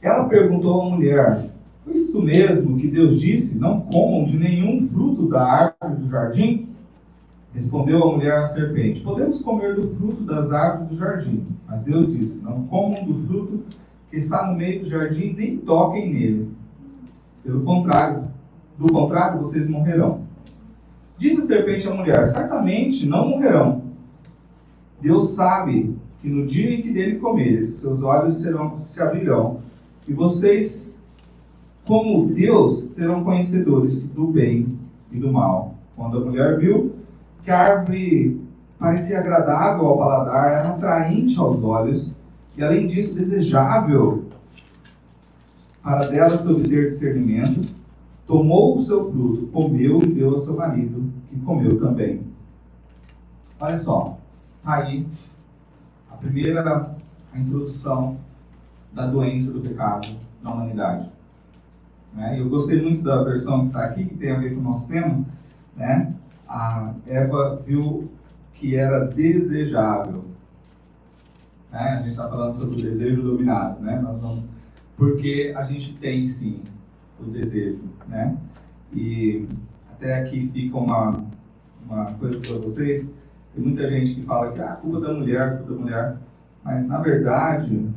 Ela 0.01 0.25
perguntou 0.25 0.81
à 0.81 0.89
mulher: 0.89 1.49
Foi 1.83 1.93
isso 1.93 2.21
mesmo 2.21 2.77
que 2.77 2.87
Deus 2.87 3.19
disse? 3.19 3.57
Não 3.57 3.81
comam 3.81 4.23
de 4.25 4.37
nenhum 4.37 4.87
fruto 4.89 5.27
da 5.27 5.43
árvore 5.43 6.03
do 6.03 6.09
jardim? 6.09 6.69
Respondeu 7.53 8.03
a 8.03 8.11
mulher 8.11 8.39
à 8.39 8.43
serpente: 8.43 9.01
Podemos 9.01 9.41
comer 9.41 9.75
do 9.75 9.95
fruto 9.95 10.23
das 10.23 10.51
árvores 10.51 10.89
do 10.89 10.97
jardim. 10.97 11.45
Mas 11.67 11.81
Deus 11.81 12.11
disse: 12.11 12.43
Não 12.43 12.63
comam 12.67 13.05
do 13.05 13.25
fruto 13.25 13.63
que 14.11 14.17
está 14.17 14.45
no 14.47 14.57
meio 14.57 14.81
do 14.81 14.89
jardim, 14.89 15.33
nem 15.33 15.57
toquem 15.57 16.13
nele. 16.13 16.51
Pelo 17.43 17.61
contrário, 17.63 18.25
do 18.77 18.91
contrário, 18.91 19.39
vocês 19.39 19.69
morrerão. 19.69 20.24
Disse 21.17 21.41
a 21.41 21.45
serpente 21.45 21.87
à 21.87 21.93
mulher: 21.93 22.25
Certamente 22.27 23.07
não 23.07 23.29
morrerão. 23.29 23.83
Deus 25.01 25.35
sabe 25.35 25.95
que 26.21 26.29
no 26.29 26.45
dia 26.45 26.73
em 26.73 26.81
que 26.81 26.91
dele 26.91 27.19
comeres, 27.19 27.75
seus 27.75 28.01
olhos 28.01 28.41
serão, 28.41 28.75
se 28.75 29.01
abrirão, 29.01 29.59
e 30.07 30.13
vocês, 30.13 31.01
como 31.85 32.27
Deus, 32.27 32.85
serão 32.93 33.23
conhecedores 33.23 34.03
do 34.03 34.27
bem 34.27 34.79
e 35.11 35.19
do 35.19 35.31
mal. 35.31 35.75
Quando 35.95 36.17
a 36.17 36.21
mulher 36.21 36.57
viu 36.57 36.95
que 37.43 37.51
a 37.51 37.59
árvore 37.59 38.41
parecia 38.79 39.19
agradável 39.19 39.85
ao 39.85 39.97
paladar, 39.97 40.51
era 40.51 40.69
atraente 40.69 41.37
aos 41.39 41.63
olhos, 41.63 42.15
e 42.57 42.63
além 42.63 42.87
disso, 42.87 43.15
desejável 43.15 44.25
para 45.83 46.07
dela 46.07 46.35
se 46.35 46.51
obter 46.51 46.85
discernimento, 46.85 47.61
tomou 48.25 48.75
o 48.75 48.79
seu 48.79 49.11
fruto, 49.11 49.47
comeu 49.47 49.99
e 50.01 50.07
deu 50.07 50.31
ao 50.31 50.37
seu 50.37 50.55
marido, 50.55 51.11
que 51.29 51.39
comeu 51.41 51.79
também. 51.79 52.21
Olha 53.59 53.77
só, 53.77 54.17
tá 54.63 54.75
aí 54.77 55.07
a 56.11 56.15
primeira 56.15 56.95
a 57.31 57.39
introdução 57.39 58.17
da 58.93 59.07
doença 59.07 59.51
do 59.51 59.61
pecado 59.61 60.07
na 60.41 60.53
humanidade. 60.53 61.11
Né? 62.13 62.39
Eu 62.39 62.49
gostei 62.49 62.81
muito 62.81 63.03
da 63.03 63.23
versão 63.23 63.61
que 63.61 63.67
está 63.67 63.85
aqui, 63.85 64.05
que 64.05 64.15
tem 64.15 64.31
a 64.31 64.39
ver 64.39 64.53
com 64.53 64.61
o 64.61 64.63
nosso 64.63 64.87
tema. 64.87 65.25
Né? 65.75 66.13
A 66.47 66.93
Eva 67.05 67.61
viu 67.65 68.09
que 68.53 68.75
era 68.75 69.05
desejável. 69.05 70.23
Né? 71.71 71.79
A 71.79 71.97
gente 71.97 72.09
está 72.09 72.29
falando 72.29 72.57
sobre 72.57 72.75
o 72.75 72.81
desejo 72.81 73.21
dominado. 73.21 73.81
Né? 73.81 73.99
Nós 73.99 74.19
vamos... 74.21 74.45
Porque 74.95 75.53
a 75.57 75.63
gente 75.65 75.93
tem 75.95 76.25
sim 76.25 76.61
o 77.19 77.23
desejo. 77.29 77.83
Né? 78.07 78.37
E 78.93 79.47
até 79.91 80.21
aqui 80.21 80.47
fica 80.49 80.77
uma, 80.77 81.23
uma 81.85 82.13
coisa 82.13 82.39
para 82.39 82.59
vocês. 82.59 83.07
Tem 83.53 83.63
muita 83.63 83.87
gente 83.89 84.15
que 84.15 84.21
fala 84.23 84.51
que 84.51 84.61
ah, 84.61 84.73
a 84.73 84.75
culpa 84.75 84.99
da 84.99 85.13
mulher, 85.13 85.57
culpa 85.59 85.73
da 85.73 85.79
mulher. 85.79 86.17
Mas 86.63 86.87
na 86.87 86.99
verdade, 86.99 87.89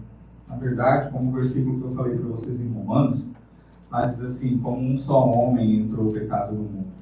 na 0.48 0.56
verdade, 0.56 1.10
como 1.10 1.30
o 1.30 1.34
versículo 1.34 1.78
que 1.78 1.84
eu 1.84 1.94
falei 1.94 2.16
para 2.16 2.28
vocês 2.28 2.60
em 2.60 2.72
Romanos, 2.72 3.24
lá 3.90 4.06
diz 4.06 4.20
assim, 4.22 4.58
como 4.58 4.80
um 4.80 4.96
só 4.96 5.30
homem 5.30 5.80
entrou 5.80 6.08
o 6.08 6.12
pecado 6.12 6.54
no 6.54 6.62
mundo. 6.62 6.92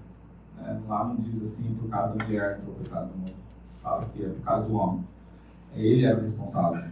Né? 0.57 0.81
Lá 0.89 1.05
não 1.05 1.17
diz 1.17 1.43
assim, 1.43 1.75
por 1.75 1.89
causa 1.89 2.15
da 2.15 2.25
mulher 2.25 2.59
entrou 2.59 2.75
o 2.75 2.79
pecado 2.79 3.11
no 3.11 3.19
mundo. 3.19 3.35
Fala 3.83 4.07
que 4.07 4.25
é 4.25 4.29
por 4.29 4.43
causa 4.43 4.69
do 4.69 4.75
homem. 4.75 5.05
Ele 5.75 6.05
era 6.05 6.19
o 6.19 6.23
responsável. 6.23 6.91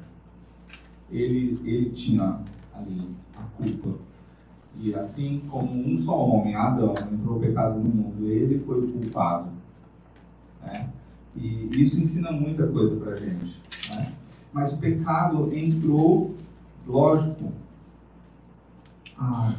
Ele, 1.11 1.61
ele 1.65 1.91
tinha 1.91 2.41
ali 2.75 3.09
a 3.37 3.43
culpa. 3.57 3.99
E 4.79 4.95
assim 4.95 5.43
como 5.51 5.73
um 5.73 5.99
só 5.99 6.17
homem, 6.17 6.55
Adão, 6.55 6.95
entrou 7.13 7.37
o 7.37 7.41
pecado 7.41 7.79
no 7.79 7.89
mundo, 7.89 8.27
ele 8.27 8.59
foi 8.61 8.85
o 8.85 8.93
culpado. 8.93 9.51
Né? 10.63 10.91
E 11.37 11.83
isso 11.83 12.01
ensina 12.01 12.33
muita 12.33 12.67
coisa 12.67 12.97
para 12.97 13.17
gente. 13.17 13.63
Né? 13.91 14.13
Mas 14.53 14.73
o 14.73 14.79
pecado 14.79 15.55
entrou, 15.55 16.35
lógico, 16.87 17.53
ah, 19.19 19.55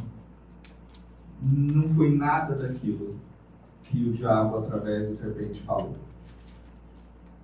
não 1.42 1.94
foi 1.96 2.16
nada 2.16 2.56
daquilo 2.56 3.16
que 3.84 4.10
o 4.10 4.14
diabo, 4.14 4.58
através 4.58 5.10
da 5.10 5.16
serpente, 5.16 5.62
falou. 5.62 5.96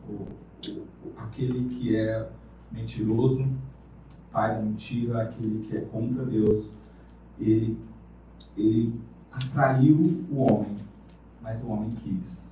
O, 0.10 0.28
o, 0.68 0.88
aquele 1.18 1.70
que 1.70 1.96
é 1.96 2.28
mentiroso, 2.72 3.46
pai 4.32 4.56
da 4.56 4.62
mentira, 4.62 5.24
aquele 5.24 5.66
que 5.68 5.78
é 5.78 5.82
contra 5.82 6.26
Deus, 6.26 6.70
ele, 7.42 7.78
ele 8.56 9.00
atraiu 9.32 9.98
o 10.32 10.42
homem, 10.42 10.78
mas 11.42 11.62
o 11.64 11.68
homem 11.68 11.92
quis. 11.96 12.48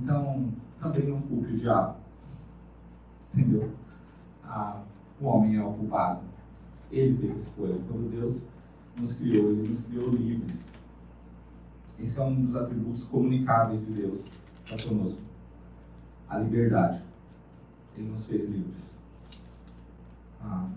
Então, 0.00 0.50
também 0.80 1.08
não 1.08 1.20
culpe 1.22 1.52
o 1.52 1.56
diabo. 1.56 1.96
Entendeu? 3.34 3.70
Ah, 4.44 4.82
o 5.20 5.26
homem 5.26 5.56
é 5.56 5.62
o 5.62 5.72
culpado. 5.72 6.22
Ele 6.90 7.16
fez 7.18 7.32
a 7.32 7.36
escolha. 7.36 7.78
Quando 7.86 8.10
Deus 8.10 8.48
nos 8.96 9.14
criou, 9.14 9.50
Ele 9.50 9.68
nos 9.68 9.84
criou 9.84 10.10
livres. 10.10 10.72
Esse 11.98 12.18
é 12.18 12.24
um 12.24 12.46
dos 12.46 12.56
atributos 12.56 13.04
comunicáveis 13.04 13.84
de 13.86 13.92
Deus 13.92 14.24
para 14.66 14.82
conosco. 14.82 15.20
A 16.28 16.38
liberdade. 16.38 17.02
Ele 17.96 18.08
nos 18.08 18.26
fez 18.26 18.48
livres. 18.48 18.96
Ah, 20.40 20.68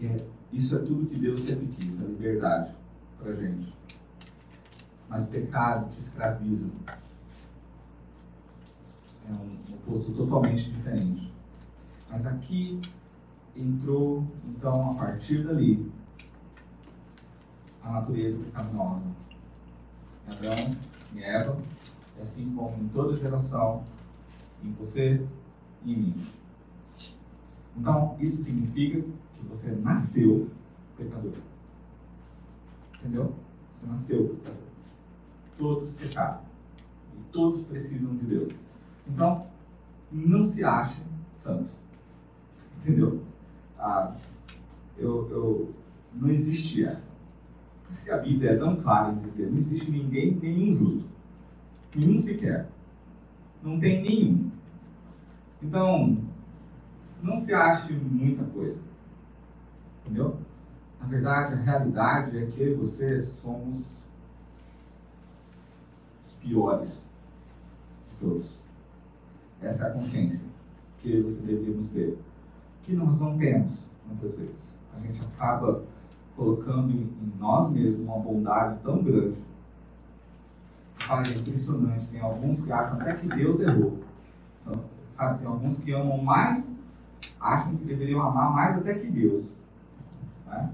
é, 0.00 0.16
isso 0.56 0.74
é 0.74 0.78
tudo 0.78 1.06
que 1.06 1.18
Deus 1.18 1.40
sempre 1.40 1.66
quis, 1.66 2.02
a 2.02 2.06
liberdade 2.06 2.74
para 3.18 3.34
gente. 3.34 3.74
Mas 5.06 5.24
o 5.24 5.28
pecado 5.28 5.90
te 5.90 5.98
escraviza. 5.98 6.66
É 9.28 9.32
um 9.32 9.74
oposto 9.74 10.14
totalmente 10.14 10.70
diferente. 10.70 11.30
Mas 12.08 12.24
aqui 12.24 12.80
entrou, 13.54 14.26
então, 14.48 14.92
a 14.92 14.94
partir 14.94 15.44
dali, 15.44 15.92
a 17.82 17.90
natureza 17.92 18.38
pecaminosa. 18.38 19.04
Adão 20.26 20.76
e 21.14 21.22
Eva, 21.22 21.58
e 22.16 22.22
assim 22.22 22.54
como 22.54 22.82
em 22.82 22.88
toda 22.88 23.16
geração, 23.16 23.84
em 24.64 24.72
você 24.72 25.24
e 25.84 25.92
em 25.92 25.96
mim. 25.96 26.26
Então, 27.76 28.16
isso 28.18 28.42
significa 28.42 29.04
você 29.48 29.70
nasceu 29.70 30.48
pecador. 30.96 31.32
Entendeu? 32.98 33.34
Você 33.72 33.86
nasceu 33.86 34.28
pecador. 34.28 34.62
Todos 35.56 35.92
pecaram. 35.94 36.40
E 37.14 37.32
todos 37.32 37.62
precisam 37.62 38.14
de 38.16 38.24
Deus. 38.24 38.52
Então, 39.06 39.46
não 40.12 40.44
se 40.44 40.64
ache 40.64 41.02
santo. 41.32 41.70
Entendeu? 42.78 43.22
Ah, 43.78 44.14
eu, 44.98 45.28
eu, 45.30 45.74
não 46.14 46.28
existe 46.28 46.84
essa. 46.84 47.10
Por 47.84 47.90
isso 47.90 48.04
que 48.04 48.10
a 48.10 48.18
Bíblia 48.18 48.52
é 48.52 48.56
tão 48.56 48.76
clara 48.76 49.12
em 49.12 49.18
dizer: 49.20 49.50
não 49.50 49.58
existe 49.58 49.90
ninguém, 49.90 50.34
nenhum 50.36 50.74
justo. 50.74 51.04
Nenhum 51.94 52.18
sequer. 52.18 52.68
Não 53.62 53.78
tem 53.78 54.02
nenhum. 54.02 54.50
Então, 55.62 56.18
não 57.22 57.40
se 57.40 57.54
ache 57.54 57.92
muita 57.92 58.44
coisa. 58.44 58.78
Entendeu? 60.06 60.38
Na 61.00 61.06
verdade, 61.08 61.54
a 61.54 61.56
realidade 61.56 62.38
é 62.38 62.46
que 62.46 62.60
eu 62.60 62.72
e 62.72 62.74
você 62.74 63.18
somos 63.18 64.00
os 66.22 66.32
piores 66.40 67.02
de 68.10 68.16
todos. 68.20 68.56
Essa 69.60 69.84
é 69.84 69.90
a 69.90 69.92
consciência 69.92 70.46
que 71.00 71.20
você 71.20 71.40
deveríamos 71.40 71.88
ter 71.88 72.18
que 72.86 72.94
nós 72.94 73.18
não 73.18 73.36
temos, 73.36 73.82
muitas 74.06 74.34
vezes. 74.36 74.72
A 74.96 75.00
gente 75.00 75.20
acaba 75.20 75.82
colocando 76.36 76.92
em, 76.92 77.10
nós 77.38 77.68
mesmos 77.70 78.06
uma 78.06 78.18
bondade 78.18 78.78
tão 78.84 79.02
grande. 79.02 79.36
Pai, 81.06 81.24
é 81.26 81.38
impressionante. 81.38 82.08
Tem 82.08 82.20
alguns 82.20 82.60
que 82.60 82.70
acham 82.70 83.00
até 83.00 83.14
que 83.14 83.26
Deus 83.26 83.60
errou. 83.60 83.98
Então, 84.62 84.84
sabe, 85.10 85.40
tem 85.40 85.48
alguns 85.48 85.78
que 85.78 85.92
amam 85.92 86.18
mais, 86.18 86.68
acham 87.40 87.76
que 87.76 87.84
deveriam 87.84 88.22
amar 88.22 88.54
mais 88.54 88.78
até 88.78 88.94
que 88.94 89.08
Deus. 89.08 89.55
Né? 90.46 90.72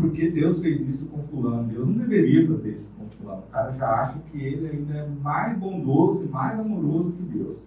Porque 0.00 0.30
Deus 0.30 0.60
fez 0.60 0.80
isso 0.80 1.08
com 1.08 1.22
fulano. 1.24 1.68
Deus 1.68 1.86
não 1.86 1.94
deveria 1.94 2.46
fazer 2.46 2.74
isso 2.74 2.92
com 2.98 3.08
fulano. 3.10 3.42
O 3.42 3.50
cara 3.50 3.72
já 3.72 3.88
acha 4.02 4.18
que 4.30 4.38
ele 4.38 4.66
ainda 4.68 4.94
é 4.94 5.08
mais 5.08 5.56
bondoso 5.58 6.24
e 6.24 6.28
mais 6.28 6.58
amoroso 6.58 7.12
que 7.12 7.22
Deus. 7.22 7.58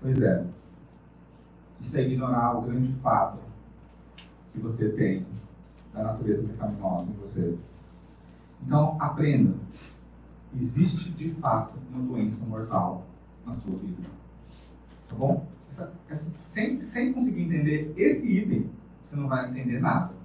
Pois 0.00 0.20
é. 0.20 0.44
Isso 1.80 1.96
é 1.98 2.02
ignorar 2.02 2.58
o 2.58 2.62
grande 2.62 2.92
fato 2.94 3.38
que 4.52 4.58
você 4.58 4.88
tem 4.90 5.26
da 5.92 6.02
natureza 6.02 6.46
pecaminosa 6.46 7.10
em 7.10 7.14
você. 7.14 7.56
Então, 8.64 8.96
aprenda. 8.98 9.54
Existe 10.54 11.10
de 11.10 11.30
fato 11.32 11.78
uma 11.92 12.02
doença 12.02 12.44
mortal 12.46 13.04
na 13.44 13.54
sua 13.54 13.76
vida. 13.76 14.02
Tá 15.08 15.14
bom? 15.14 15.46
Essa, 15.68 15.92
essa, 16.08 16.32
sem, 16.38 16.80
sem 16.80 17.12
conseguir 17.12 17.42
entender 17.42 17.92
esse 17.96 18.26
item, 18.26 18.70
você 19.04 19.14
não 19.14 19.28
vai 19.28 19.50
entender 19.50 19.80
nada 19.80 20.15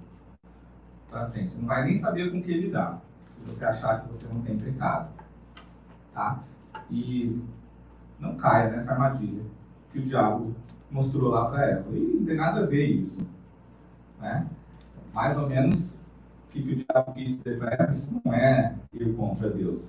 para 1.12 1.30
frente. 1.30 1.52
Você 1.52 1.58
não 1.58 1.66
vai 1.66 1.84
nem 1.84 1.94
saber 1.96 2.32
com 2.32 2.42
que 2.42 2.52
lidar, 2.52 3.00
se 3.28 3.40
você 3.46 3.64
achar 3.64 4.00
que 4.00 4.08
você 4.08 4.26
não 4.26 4.40
tem 4.40 4.58
pecado. 4.58 5.10
Tá? 6.12 6.42
E 6.90 7.40
não 8.18 8.36
caia 8.36 8.70
nessa 8.70 8.92
armadilha 8.92 9.44
que 9.92 9.98
o 9.98 10.02
diabo 10.02 10.54
mostrou 10.90 11.30
lá 11.30 11.50
para 11.50 11.70
ela. 11.70 11.86
E 11.92 12.16
não 12.18 12.24
tem 12.24 12.36
nada 12.36 12.64
a 12.64 12.66
ver 12.66 12.86
isso. 12.86 13.20
Né? 14.18 14.46
Mais 15.12 15.36
ou 15.36 15.48
menos 15.48 15.90
o 15.90 16.50
que, 16.50 16.62
que 16.62 16.72
o 16.72 16.76
diabo 16.76 17.12
quis 17.12 17.36
dizer 17.36 17.58
para 17.58 17.74
ela, 17.74 17.90
isso 17.90 18.20
não 18.24 18.32
é 18.32 18.74
ir 18.92 19.14
contra 19.14 19.50
Deus. 19.50 19.82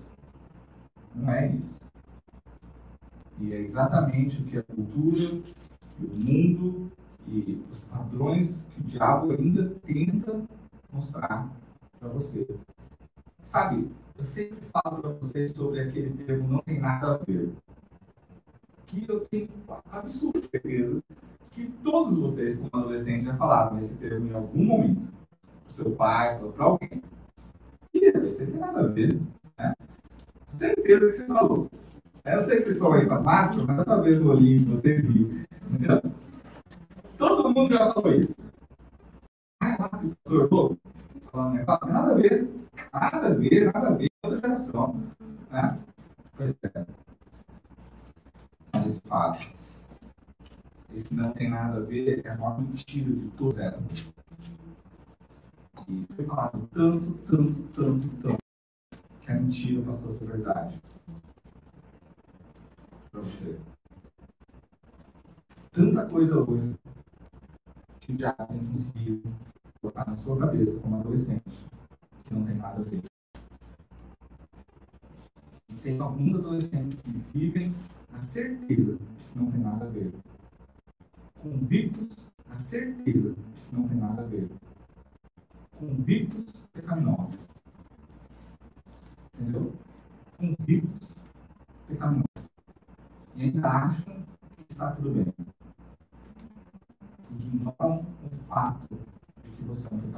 Não 1.16 1.32
é 1.32 1.48
isso. 1.48 1.82
E 3.40 3.54
é 3.54 3.60
exatamente 3.60 4.42
o 4.42 4.46
que 4.46 4.58
a 4.58 4.64
cultura, 4.64 5.42
o 6.00 6.16
mundo 6.16 6.92
e 7.28 7.64
os 7.70 7.82
padrões 7.82 8.66
que 8.72 8.82
o 8.82 8.84
diabo 8.84 9.32
ainda 9.32 9.76
tenta 9.86 10.42
mostrar 10.94 11.50
para 12.00 12.10
você. 12.10 12.48
Sabe, 13.44 13.90
eu 14.18 14.24
sempre 14.24 14.58
falo 14.72 15.02
para 15.02 15.12
vocês 15.12 15.52
sobre 15.52 15.82
aquele 15.82 16.12
termo 16.24 16.48
não 16.48 16.60
tem 16.60 16.80
nada 16.80 17.16
a 17.16 17.18
ver. 17.18 17.52
Que 18.86 19.06
eu 19.10 19.26
tenho 19.26 19.50
absoluta 19.92 20.42
certeza 20.42 21.02
que 21.52 21.68
todos 21.84 22.16
vocês, 22.18 22.58
como 22.58 22.70
adolescentes, 22.74 23.26
já 23.26 23.36
falaram 23.36 23.80
esse 23.80 23.96
termo 23.96 24.30
em 24.30 24.34
algum 24.34 24.64
momento. 24.64 25.14
Para 25.64 25.74
seu 25.74 25.92
pai, 25.92 26.40
para 26.40 26.66
alguém. 26.66 27.02
E 27.94 28.12
você 28.12 28.46
tem 28.46 28.60
nada 28.60 28.82
a 28.82 28.88
ver. 28.88 29.20
Né? 29.58 29.74
Certeza 30.48 31.06
que 31.06 31.12
você 31.12 31.26
falou. 31.26 31.70
Eu 32.26 32.42
sei 32.42 32.58
que 32.58 32.64
vocês 32.64 32.76
estão 32.76 32.94
aí 32.94 33.06
com 33.06 33.14
as 33.16 33.24
máscaras, 33.24 33.66
mas 33.66 33.86
talvez 33.86 34.20
no 34.20 34.32
olhinho 34.32 34.78
vocês 34.78 35.06
viram. 35.06 36.02
Todo 37.18 37.54
mundo 37.54 37.74
já 37.74 37.94
falou 37.94 38.14
isso. 38.14 38.36
Se 40.04 40.14
tornou. 40.26 40.78
Falando 41.32 41.54
negócio, 41.54 41.88
nada 41.88 42.12
a 42.12 42.16
ver. 42.16 42.50
Nada 42.92 43.28
a 43.28 43.30
ver, 43.30 43.74
nada 43.74 43.88
a 43.88 43.92
ver 43.94 44.10
outra 44.22 44.42
geração. 44.42 44.96
Né? 45.50 45.80
Pois 46.36 46.54
é. 46.62 46.86
Mas 48.74 49.00
fato, 49.00 49.48
esse 50.94 51.14
não 51.14 51.32
tem 51.32 51.50
nada 51.50 51.78
a 51.78 51.80
ver, 51.80 52.26
é 52.26 52.32
a 52.32 52.38
maior 52.38 52.60
mentira 52.60 53.14
de 53.14 53.30
todos 53.38 53.58
eles. 53.58 54.14
E 55.88 56.06
foi 56.14 56.26
falado 56.26 56.68
tanto, 56.74 57.14
tanto, 57.26 57.62
tanto, 57.74 58.10
tanto, 58.22 58.38
que 59.22 59.32
a 59.32 59.36
mentira 59.36 59.82
passou 59.84 60.10
a 60.10 60.12
ser 60.12 60.26
verdade. 60.26 60.82
Para 63.10 63.22
você. 63.22 63.58
Tanta 65.72 66.06
coisa 66.08 66.44
hoje 66.44 66.76
que 68.02 68.18
já 68.18 68.34
tem 68.34 68.66
conseguido 68.68 69.34
na 70.14 70.18
sua 70.18 70.38
cabeça 70.38 70.80
como 70.80 70.98
adolescente, 70.98 71.68
que 72.24 72.34
não 72.36 72.46
tem 72.46 72.56
nada 72.56 72.80
a 72.80 72.84
ver. 72.84 73.02
E 75.70 75.74
tem 75.82 76.00
alguns 76.00 76.36
adolescentes 76.36 77.00
que 77.00 77.10
vivem 77.34 77.74
na 78.12 78.22
certeza 78.22 78.94
de 78.94 79.00
que 79.00 79.40
não 79.40 79.52
tem 79.52 79.60
nada 79.60 79.86
a 79.86 79.90
ver. 79.90 80.14
Convictos 81.42 82.16
na 82.48 82.60
certeza 82.60 83.30
de 83.32 83.36
que 83.36 83.76
não 83.76 83.88
tem 83.88 83.98
nada 83.98 84.22
a 84.22 84.26
ver. 84.26 84.52
Convictos 85.80 86.54
pecaminosos. 86.74 87.40
Entendeu? 89.34 89.74
Convictos 90.38 91.10
pecaminosos. 91.88 92.24
E 93.36 93.46
ainda 93.46 93.68
acham 93.68 94.14
que 94.58 94.62
está 94.70 94.92
tudo 94.92 95.10
bem. 95.10 95.34
Ignoram 97.32 98.06
o 98.24 98.30
fato 98.48 98.96
de 99.44 99.52
que 99.52 99.64
você 99.64 99.88
é 99.88 99.96
um 99.96 100.00
pecador. 100.00 100.13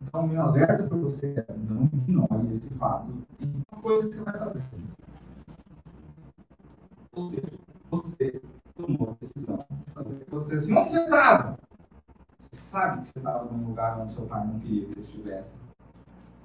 Então, 0.00 0.26
meu 0.26 0.42
alerta 0.42 0.82
para 0.82 0.96
você 0.98 1.44
é 1.48 1.54
não 1.54 1.84
ignore 1.84 2.52
esse 2.52 2.68
fato 2.74 3.12
em 3.40 3.62
uma 3.72 3.82
coisa 3.82 4.08
que 4.08 4.14
você 4.14 4.24
vai 4.24 4.38
fazer. 4.38 4.64
Ou 7.12 7.30
seja, 7.30 7.52
você 7.90 8.42
tomou 8.74 9.10
a 9.10 9.14
decisão 9.20 9.64
de 9.70 9.92
fazer 9.92 10.26
você 10.28 10.58
se 10.58 10.72
não 10.72 10.84
você 10.84 11.02
estava. 11.02 11.58
Você 12.38 12.56
sabe 12.56 13.02
que 13.02 13.08
você 13.08 13.18
estava 13.18 13.44
num 13.50 13.68
lugar 13.68 14.00
onde 14.00 14.12
seu 14.12 14.26
pai 14.26 14.46
não 14.46 14.58
queria 14.58 14.86
que 14.86 14.94
você 14.94 15.00
estivesse. 15.00 15.56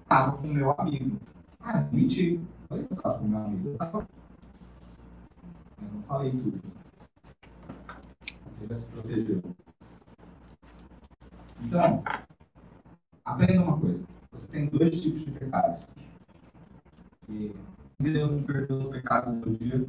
Estava 0.04 0.38
com 0.38 0.48
meu 0.48 0.74
amigo. 0.78 1.18
Ah, 1.60 1.82
menti. 1.92 2.40
Falei 2.70 2.86
que 2.86 2.94
eu 2.94 2.98
estava 2.98 3.20
com 3.20 3.28
meu 3.28 3.40
amigo. 3.40 3.78
Eu 3.80 4.08
não 5.94 6.04
falei 6.04 6.32
tudo. 6.32 6.62
Você 8.52 8.68
já 8.68 8.76
se 8.76 8.86
protegeu. 8.88 9.42
Então, 11.62 12.04
aprenda 13.26 13.64
uma 13.64 13.80
coisa. 13.80 14.04
Você 14.32 14.48
tem 14.48 14.68
dois 14.68 15.02
tipos 15.02 15.26
de 15.26 15.32
pecados. 15.32 15.88
E 17.30 17.56
Deus 18.00 18.32
não 18.32 18.44
perdoa 18.44 18.84
os 18.84 18.90
pecados 18.90 19.42
do 19.42 19.52
dia. 19.52 19.86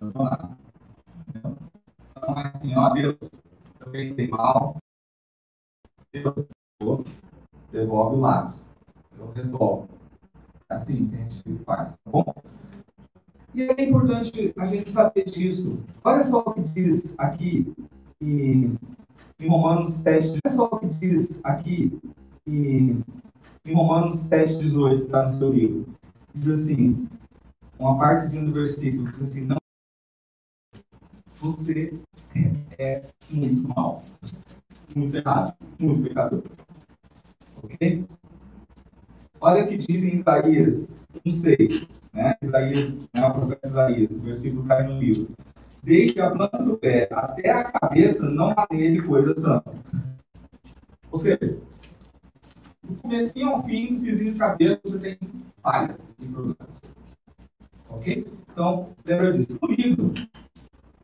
Eu 0.00 0.08
estou 0.08 0.22
lá. 0.22 0.56
Então, 1.28 1.56
é 2.38 2.48
assim, 2.48 2.76
ó 2.76 2.90
Deus, 2.90 3.18
eu 3.80 3.90
pensei 3.90 4.28
mal. 4.28 4.76
Deus 6.12 6.46
devolve 7.72 8.16
o 8.16 8.20
lado. 8.20 8.54
Eu 9.18 9.30
resolvo. 9.32 9.88
Assim 10.68 11.08
que 11.08 11.14
a 11.14 11.18
gente 11.18 11.64
faz, 11.64 11.92
tá 11.92 12.10
bom? 12.10 12.34
E 13.54 13.62
é 13.62 13.82
importante 13.84 14.52
a 14.58 14.66
gente 14.66 14.90
saber 14.90 15.24
disso. 15.24 15.82
Olha 16.04 16.22
só 16.22 16.40
o 16.40 16.52
que 16.52 16.62
diz 16.62 17.14
aqui 17.18 17.72
em, 18.20 18.76
em 19.38 19.48
Romanos 19.48 19.94
7. 19.94 20.28
Olha 20.28 20.54
só 20.54 20.66
o 20.66 20.78
que 20.78 20.86
diz 20.86 21.40
aqui 21.44 21.98
em, 22.46 23.02
Romanos 23.72 24.20
7, 24.20 24.58
18, 24.58 25.04
está 25.04 25.22
no 25.22 25.28
seu 25.28 25.52
livro. 25.52 25.86
Diz 26.34 26.48
assim, 26.48 27.08
uma 27.78 27.98
partezinha 27.98 28.44
do 28.44 28.52
versículo, 28.52 29.10
diz 29.10 29.22
assim, 29.22 29.42
não 29.42 29.56
você 31.38 31.98
é 32.78 33.02
muito 33.30 33.68
mal, 33.68 34.02
muito 34.94 35.16
errado, 35.16 35.54
muito 35.78 36.08
pecador. 36.08 36.42
Ok? 37.62 38.04
Olha 39.40 39.64
o 39.64 39.68
que 39.68 39.76
diz 39.76 40.02
em 40.02 40.14
Isaías 40.14 40.88
1,6. 41.24 41.88
Né? 42.12 42.34
Isaías, 42.42 42.94
né, 43.12 43.26
o 43.26 43.34
profeta 43.34 43.68
Isaías, 43.68 44.16
o 44.16 44.20
versículo 44.20 44.64
cai 44.64 44.86
no 44.86 44.98
livro. 44.98 45.28
Desde 45.86 46.20
a 46.20 46.32
planta 46.32 46.58
do 46.60 46.76
pé 46.76 47.08
até 47.12 47.48
a 47.48 47.70
cabeça, 47.70 48.28
não 48.28 48.50
há 48.50 48.66
nele 48.72 49.00
coisa 49.02 49.36
santa. 49.36 49.72
Ou 51.12 51.16
seja, 51.16 51.56
do 52.82 52.96
comecinho 52.96 53.50
ao 53.50 53.62
fim, 53.62 53.94
do 53.94 54.00
fiozinho 54.00 54.32
de 54.32 54.38
cabelo, 54.38 54.80
você 54.84 54.98
tem 54.98 55.18
falhas 55.62 55.96
e 56.18 56.26
problemas. 56.26 56.56
Ok? 57.88 58.26
Então, 58.50 58.88
lembra 59.04 59.32
disso. 59.32 59.56
O 59.62 59.66
livro, 59.68 60.12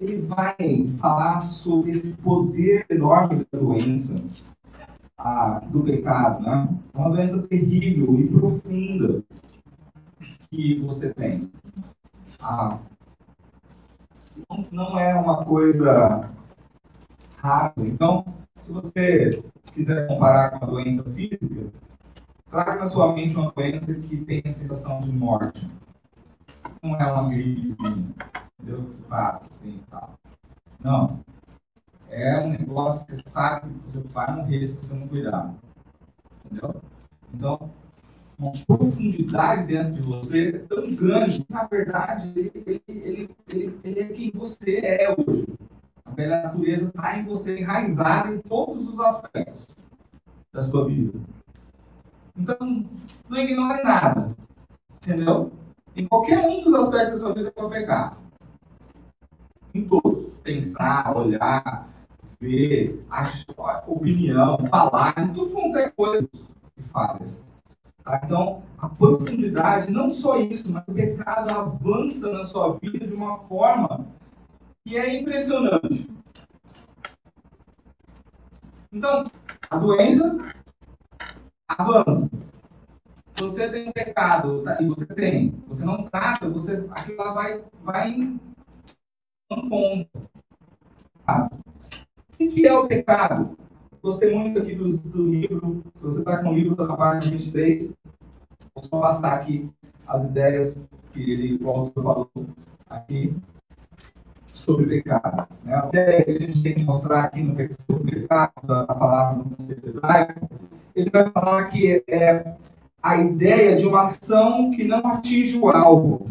ele 0.00 0.22
vai 0.22 0.56
falar 0.98 1.38
sobre 1.38 1.92
esse 1.92 2.16
poder 2.16 2.84
enorme 2.90 3.46
da 3.52 3.60
doença, 3.60 4.20
a, 5.16 5.60
do 5.60 5.84
pecado, 5.84 6.42
né? 6.42 6.68
Uma 6.92 7.08
doença 7.08 7.40
terrível 7.44 8.18
e 8.18 8.26
profunda 8.26 9.22
que 10.50 10.80
você 10.80 11.14
tem. 11.14 11.48
Ah, 12.40 12.80
não, 14.48 14.66
não 14.70 14.98
é 14.98 15.14
uma 15.14 15.44
coisa 15.44 16.28
rápida. 17.36 17.86
Então, 17.86 18.24
se 18.58 18.72
você 18.72 19.42
quiser 19.72 20.06
comparar 20.06 20.50
com 20.50 20.64
a 20.64 20.68
doença 20.68 21.04
física, 21.04 21.72
traga 22.50 22.76
na 22.76 22.86
sua 22.86 23.12
mente 23.12 23.36
uma 23.36 23.50
doença 23.50 23.94
que 23.94 24.16
tem 24.24 24.42
a 24.44 24.50
sensação 24.50 25.00
de 25.00 25.10
morte. 25.10 25.68
Não 26.82 26.96
é 26.96 27.12
uma 27.12 27.28
gripezinha, 27.28 28.14
entendeu? 28.60 28.84
Que 28.84 29.02
passa 29.08 29.44
assim 29.46 29.76
e 29.76 29.90
tal. 29.90 30.14
Não. 30.80 31.20
É 32.10 32.40
um 32.40 32.50
negócio 32.50 33.06
que 33.06 33.16
sabe 33.28 33.72
que 33.72 33.90
você 33.90 34.00
vai 34.00 34.30
morrer 34.36 34.64
se 34.64 34.76
você 34.76 34.92
não 34.92 35.08
cuidar. 35.08 35.54
Entendeu? 36.44 36.80
Então, 37.32 37.70
uma 38.42 38.52
profundidade 38.66 39.66
dentro 39.68 39.92
de 39.92 40.00
você 40.02 40.58
tão 40.68 40.92
grande 40.94 41.44
que, 41.44 41.52
na 41.52 41.64
verdade, 41.64 42.32
ele, 42.34 42.82
ele, 42.88 43.30
ele, 43.48 43.80
ele, 43.84 44.00
é 44.00 44.08
quem 44.08 44.32
você 44.34 44.80
é 44.80 45.14
hoje. 45.16 45.46
A 46.04 46.10
velha 46.10 46.42
natureza 46.42 46.88
está 46.88 47.16
em 47.16 47.24
você, 47.24 47.60
enraizada 47.60 48.34
em 48.34 48.40
todos 48.40 48.88
os 48.88 48.98
aspectos 48.98 49.68
da 50.52 50.62
sua 50.62 50.86
vida. 50.86 51.20
Então, 52.36 52.84
não 53.28 53.38
ignore 53.38 53.82
nada. 53.84 54.34
Entendeu? 54.96 55.52
Em 55.94 56.06
qualquer 56.08 56.40
um 56.48 56.64
dos 56.64 56.74
aspectos 56.74 57.20
da 57.20 57.26
sua 57.26 57.34
vida 57.34 57.44
você 57.44 57.50
pode 57.52 57.70
pecar. 57.70 58.18
Em 59.72 59.84
todos. 59.86 60.32
Pensar, 60.42 61.16
olhar, 61.16 61.88
ver, 62.40 63.06
achar. 63.08 63.84
opinião, 63.86 64.58
falar, 64.68 65.14
em 65.16 65.32
tudo 65.32 65.52
quanto 65.52 65.78
é 65.78 65.88
coisa 65.90 66.26
que 66.26 66.82
faz. 66.92 67.51
Tá? 68.04 68.20
Então, 68.24 68.62
a 68.78 68.88
profundidade, 68.88 69.92
não 69.92 70.10
só 70.10 70.38
isso, 70.40 70.72
mas 70.72 70.82
o 70.88 70.92
pecado 70.92 71.50
avança 71.50 72.30
na 72.32 72.44
sua 72.44 72.76
vida 72.78 73.06
de 73.06 73.14
uma 73.14 73.38
forma 73.44 74.06
que 74.84 74.96
é 74.96 75.20
impressionante. 75.20 76.08
Então, 78.92 79.26
a 79.70 79.76
doença 79.76 80.36
avança. 81.68 82.28
Você 83.36 83.68
tem 83.68 83.88
um 83.88 83.92
pecado, 83.92 84.62
tá? 84.62 84.80
e 84.80 84.86
você 84.86 85.06
tem, 85.06 85.50
você 85.66 85.84
não 85.84 86.04
trata, 86.04 86.48
você, 86.48 86.86
aquilo 86.90 87.16
lá 87.16 87.32
vai, 87.32 87.64
vai 87.82 88.10
em 88.10 88.40
ponto. 89.48 90.08
Tá? 91.24 91.50
O 92.34 92.48
que 92.48 92.66
é 92.66 92.78
o 92.78 92.86
pecado? 92.86 93.56
Gostei 94.02 94.34
muito 94.34 94.58
aqui 94.58 94.74
do, 94.74 94.96
do 94.96 95.30
livro. 95.30 95.84
Se 95.94 96.02
você 96.02 96.18
está 96.18 96.38
com 96.38 96.50
o 96.50 96.54
livro, 96.54 96.72
está 96.72 96.86
na 96.86 96.96
página 96.96 97.30
23. 97.30 97.94
Vou 98.74 98.84
só 98.84 99.00
passar 99.00 99.34
aqui 99.34 99.70
as 100.08 100.24
ideias 100.24 100.82
que 101.12 101.30
ele, 101.30 101.62
o 101.62 101.70
autor 101.70 102.02
falou 102.02 102.30
aqui 102.90 103.32
sobre 104.46 104.86
pecado. 104.86 105.46
Né? 105.62 105.74
A 105.74 105.88
que 105.88 105.98
a 105.98 106.40
gente 106.40 106.62
tem 106.64 106.74
que 106.74 106.82
mostrar 106.82 107.24
aqui 107.24 107.42
no 107.42 107.54
sobre 107.86 108.20
pecado, 108.22 108.52
da 108.66 108.86
palavra 108.86 109.44
no 109.44 109.70
hebraico, 109.70 110.50
ele 110.96 111.10
vai 111.10 111.30
falar 111.30 111.64
que 111.66 112.02
é 112.08 112.56
a 113.00 113.16
ideia 113.18 113.76
de 113.76 113.86
uma 113.86 114.00
ação 114.00 114.72
que 114.72 114.82
não 114.82 114.98
atinge 115.06 115.56
o 115.56 115.68
alvo. 115.68 116.28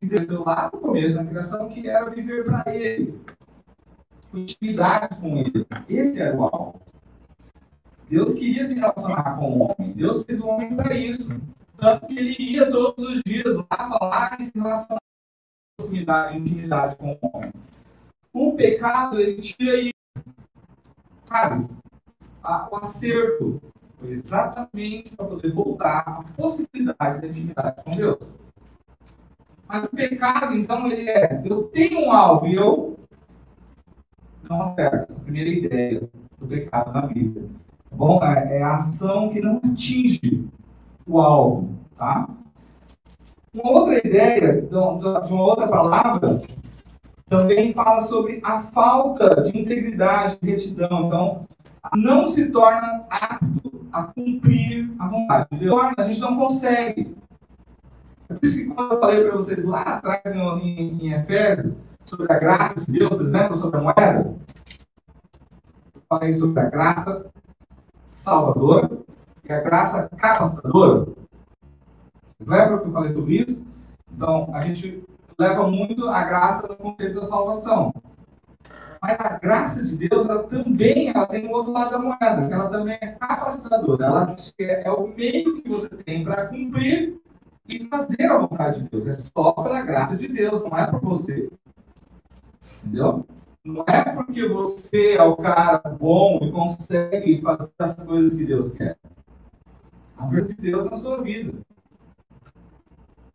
Que 0.00 0.06
desceu 0.06 0.44
lá 0.44 0.70
no 0.72 0.78
começo 0.78 1.14
da 1.14 1.24
criação, 1.24 1.68
que 1.68 1.88
era 1.88 2.08
viver 2.08 2.44
para 2.44 2.64
ele. 2.72 3.20
Intimidade 4.32 5.16
com 5.16 5.36
ele. 5.36 5.66
Esse 5.88 6.22
era 6.22 6.36
o 6.36 6.44
alvo. 6.44 6.89
Deus 8.10 8.34
queria 8.34 8.64
se 8.64 8.74
relacionar 8.74 9.38
com 9.38 9.52
o 9.52 9.62
homem. 9.62 9.92
Deus 9.92 10.24
fez 10.24 10.40
o 10.40 10.48
homem 10.48 10.74
para 10.74 10.96
isso. 10.96 11.30
Tanto 11.76 12.06
que 12.08 12.18
ele 12.18 12.36
ia 12.40 12.68
todos 12.68 13.04
os 13.04 13.22
dias 13.24 13.54
lá 13.54 13.66
falar 13.70 14.36
e 14.40 14.46
se 14.46 14.58
relacionar 14.58 14.98
com 14.98 15.78
proximidade, 15.78 16.38
intimidade 16.38 16.96
com 16.96 17.12
o 17.12 17.18
homem. 17.22 17.52
O 18.32 18.56
pecado, 18.56 19.20
ele 19.20 19.40
tira 19.40 19.78
isso. 19.78 19.92
Sabe? 21.24 21.68
O 22.42 22.76
acerto 22.76 23.62
foi 24.00 24.10
exatamente 24.10 25.14
para 25.14 25.26
poder 25.26 25.52
voltar 25.52 25.98
à 26.00 26.24
possibilidade 26.36 27.20
de 27.20 27.28
intimidade 27.28 27.80
com 27.84 27.94
Deus. 27.94 28.18
Mas 29.68 29.84
o 29.84 29.90
pecado, 29.90 30.56
então, 30.56 30.84
ele 30.88 31.08
é: 31.08 31.40
eu 31.44 31.62
tenho 31.68 32.06
um 32.06 32.12
alvo 32.12 32.48
e 32.48 32.56
eu 32.56 32.98
não 34.48 34.62
acerto. 34.62 35.12
A 35.12 35.20
primeira 35.20 35.48
ideia 35.48 36.10
do 36.40 36.48
pecado 36.48 36.92
na 36.92 37.02
Bíblia. 37.02 37.48
Bom, 38.00 38.18
é, 38.24 38.56
é 38.56 38.62
a 38.62 38.76
ação 38.76 39.28
que 39.28 39.42
não 39.42 39.58
atinge 39.58 40.48
o 41.06 41.20
alvo, 41.20 41.68
tá? 41.98 42.30
Uma 43.52 43.72
outra 43.72 43.98
ideia 43.98 44.62
de 44.62 44.74
uma 44.74 45.42
outra 45.42 45.68
palavra 45.68 46.40
também 47.28 47.74
fala 47.74 48.00
sobre 48.00 48.40
a 48.42 48.62
falta 48.62 49.42
de 49.42 49.58
integridade, 49.58 50.38
de 50.40 50.50
retidão. 50.50 51.08
Então, 51.08 51.46
não 51.94 52.24
se 52.24 52.50
torna 52.50 53.04
apto 53.10 53.86
a 53.92 54.04
cumprir 54.04 54.90
a 54.98 55.06
vontade 55.06 55.48
de 55.52 55.58
Deus. 55.58 55.92
A 55.98 56.04
gente 56.04 56.20
não 56.20 56.38
consegue. 56.38 57.14
É 58.30 58.34
por 58.34 58.46
isso 58.46 58.60
que 58.60 58.66
quando 58.70 58.94
eu 58.94 59.00
falei 59.00 59.24
para 59.24 59.36
vocês 59.36 59.62
lá 59.62 59.82
atrás 59.82 60.34
em, 60.34 61.04
em 61.04 61.12
Efésios 61.12 61.76
sobre 62.06 62.32
a 62.32 62.38
graça 62.38 62.80
de 62.80 62.90
Deus, 62.92 63.10
vocês 63.10 63.28
lembram 63.28 63.58
sobre 63.58 63.78
a 63.78 63.82
moeda? 63.82 64.34
Eu 65.94 66.02
falei 66.08 66.32
sobre 66.32 66.60
a 66.60 66.70
graça 66.70 67.30
salvadora 68.20 68.90
e 69.48 69.52
a 69.52 69.60
graça 69.60 70.08
capacitadora. 70.16 71.06
Vocês 72.38 72.48
lembram 72.48 72.78
que 72.78 72.88
eu 72.88 72.92
falei 72.92 73.12
sobre 73.12 73.36
isso? 73.36 73.66
Então, 74.14 74.50
a 74.52 74.60
gente 74.60 75.02
leva 75.38 75.66
muito 75.66 76.06
a 76.06 76.24
graça 76.24 76.68
no 76.68 76.76
conceito 76.76 77.14
da 77.14 77.22
salvação. 77.22 77.94
Mas 79.02 79.18
a 79.18 79.38
graça 79.38 79.82
de 79.82 79.96
Deus, 79.96 80.28
ela 80.28 80.46
também 80.46 81.08
ela 81.08 81.26
tem 81.26 81.48
o 81.48 81.52
outro 81.52 81.72
lado 81.72 81.90
da 81.92 81.98
moeda, 81.98 82.46
que 82.46 82.52
ela 82.52 82.68
também 82.68 82.98
é 83.00 83.12
capacitadora. 83.12 84.04
Ela 84.04 84.36
é, 84.58 84.86
é 84.86 84.92
o 84.92 85.08
meio 85.08 85.62
que 85.62 85.68
você 85.68 85.88
tem 85.88 86.22
para 86.22 86.48
cumprir 86.48 87.18
e 87.66 87.86
fazer 87.86 88.26
a 88.26 88.38
vontade 88.38 88.82
de 88.82 88.90
Deus. 88.90 89.06
É 89.06 89.12
só 89.14 89.52
pela 89.52 89.80
graça 89.80 90.14
de 90.14 90.28
Deus, 90.28 90.62
não 90.62 90.76
é 90.76 90.86
por 90.90 91.00
você. 91.00 91.50
Entendeu? 92.84 93.24
Não 93.62 93.84
é 93.86 94.14
porque 94.14 94.48
você 94.48 95.16
é 95.16 95.22
o 95.22 95.36
cara 95.36 95.78
bom 95.78 96.38
e 96.42 96.50
consegue 96.50 97.42
fazer 97.42 97.72
as 97.78 97.94
coisas 97.94 98.34
que 98.34 98.46
Deus 98.46 98.72
quer. 98.72 98.96
A 100.16 100.26
verdade 100.26 100.54
de 100.54 100.62
Deus 100.70 100.90
na 100.90 100.96
sua 100.96 101.22
vida. 101.22 101.52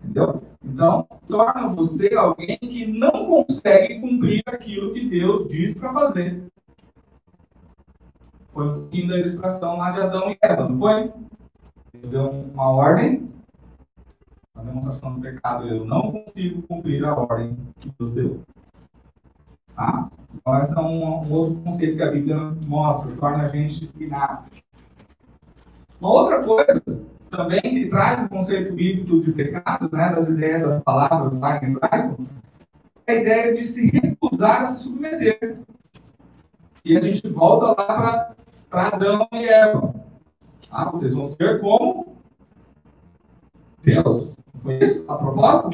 Entendeu? 0.02 0.44
Então, 0.64 1.08
torna 1.28 1.68
você 1.70 2.14
alguém 2.16 2.58
que 2.58 2.88
não 2.88 3.28
consegue 3.28 4.00
cumprir 4.00 4.42
aquilo 4.48 4.94
que 4.94 5.08
Deus 5.08 5.48
disse 5.48 5.80
para 5.80 5.94
fazer. 5.94 6.44
Foi 8.52 8.68
um 8.68 8.74
pouquinho 8.82 9.08
da 9.10 9.20
ilustração 9.20 9.78
lá 9.78 9.92
de 9.92 10.02
Adão 10.02 10.32
e 10.32 10.38
Eva, 10.42 10.70
não 10.70 10.78
foi? 10.78 11.14
Deus 11.94 12.12
deu 12.12 12.30
uma 12.30 12.70
ordem, 12.70 13.30
a 14.56 14.62
demonstração 14.64 15.14
do 15.14 15.22
pecado, 15.22 15.68
eu 15.68 15.86
não 15.86 16.12
consigo 16.12 16.62
cumprir 16.64 17.04
a 17.06 17.14
ordem 17.14 17.56
que 17.80 17.92
Deus 18.00 18.12
deu. 18.14 18.44
Tá? 19.76 20.10
Então, 20.36 20.62
esse 20.62 20.78
é 20.78 20.82
um, 20.82 21.04
um, 21.06 21.32
outro 21.32 21.56
conceito 21.64 21.96
que 21.96 22.04
a 22.04 22.12
Bíblia 22.12 22.38
mostra, 22.66 23.12
torna 23.16 23.44
a 23.46 23.48
gente 23.48 23.90
inapto. 23.98 24.52
Uma 26.00 26.12
outra 26.12 26.44
coisa 26.44 26.84
também 27.30 27.62
que 27.62 27.90
traz 27.90 28.26
o 28.26 28.30
conceito 28.30 28.74
bíblico 28.74 29.20
de 29.22 29.32
pecado, 29.32 29.90
né, 29.92 30.14
das 30.16 30.30
ideias 30.30 30.62
das 30.62 30.84
palavras 30.84 31.34
lá 31.34 31.58
em 31.58 31.72
hebraico, 31.72 32.26
é 33.08 33.12
a 33.12 33.16
ideia 33.16 33.54
de 33.54 33.64
se 33.64 33.90
recusar 33.90 34.64
a 34.64 34.68
se 34.68 34.84
submeter. 34.84 35.60
E 36.84 36.98
a 36.98 37.02
gente 37.02 37.28
volta 37.30 37.82
lá 37.82 38.36
para 38.70 38.88
Adão 38.88 39.28
e 39.34 39.46
Eva. 39.46 39.96
Ah, 40.70 40.90
vocês 40.92 41.14
vão 41.14 41.26
ser 41.26 41.62
como 41.62 42.16
Deus. 43.82 44.36
Foi 44.62 44.78
isso 44.78 45.10
a 45.10 45.16
proposta? 45.16 45.70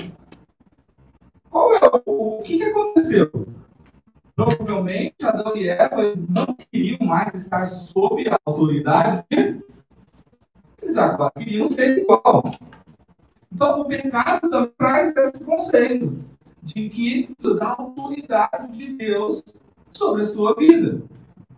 Qual 1.49 1.73
é 1.73 1.79
o, 2.05 2.39
o 2.39 2.41
que, 2.43 2.57
que 2.57 2.63
aconteceu? 2.63 3.47
Provavelmente 4.45 5.15
Adão 5.23 5.55
e 5.55 5.69
Eva 5.69 6.13
não 6.27 6.55
queriam 6.55 7.05
mais 7.05 7.33
estar 7.35 7.63
sob 7.65 8.27
a 8.27 8.39
autoridade 8.43 9.23
de 9.29 10.99
agora 10.99 11.31
queriam 11.37 11.67
ser 11.67 11.99
igual. 11.99 12.43
Então, 13.53 13.81
o 13.81 13.85
pecado 13.85 14.49
também 14.49 14.71
traz 14.77 15.15
esse 15.15 15.43
conceito 15.43 16.17
de 16.63 16.89
que 16.89 17.29
da 17.59 17.75
autoridade 17.77 18.71
de 18.71 18.93
Deus 18.93 19.43
sobre 19.93 20.23
a 20.23 20.25
sua 20.25 20.55
vida. 20.55 21.01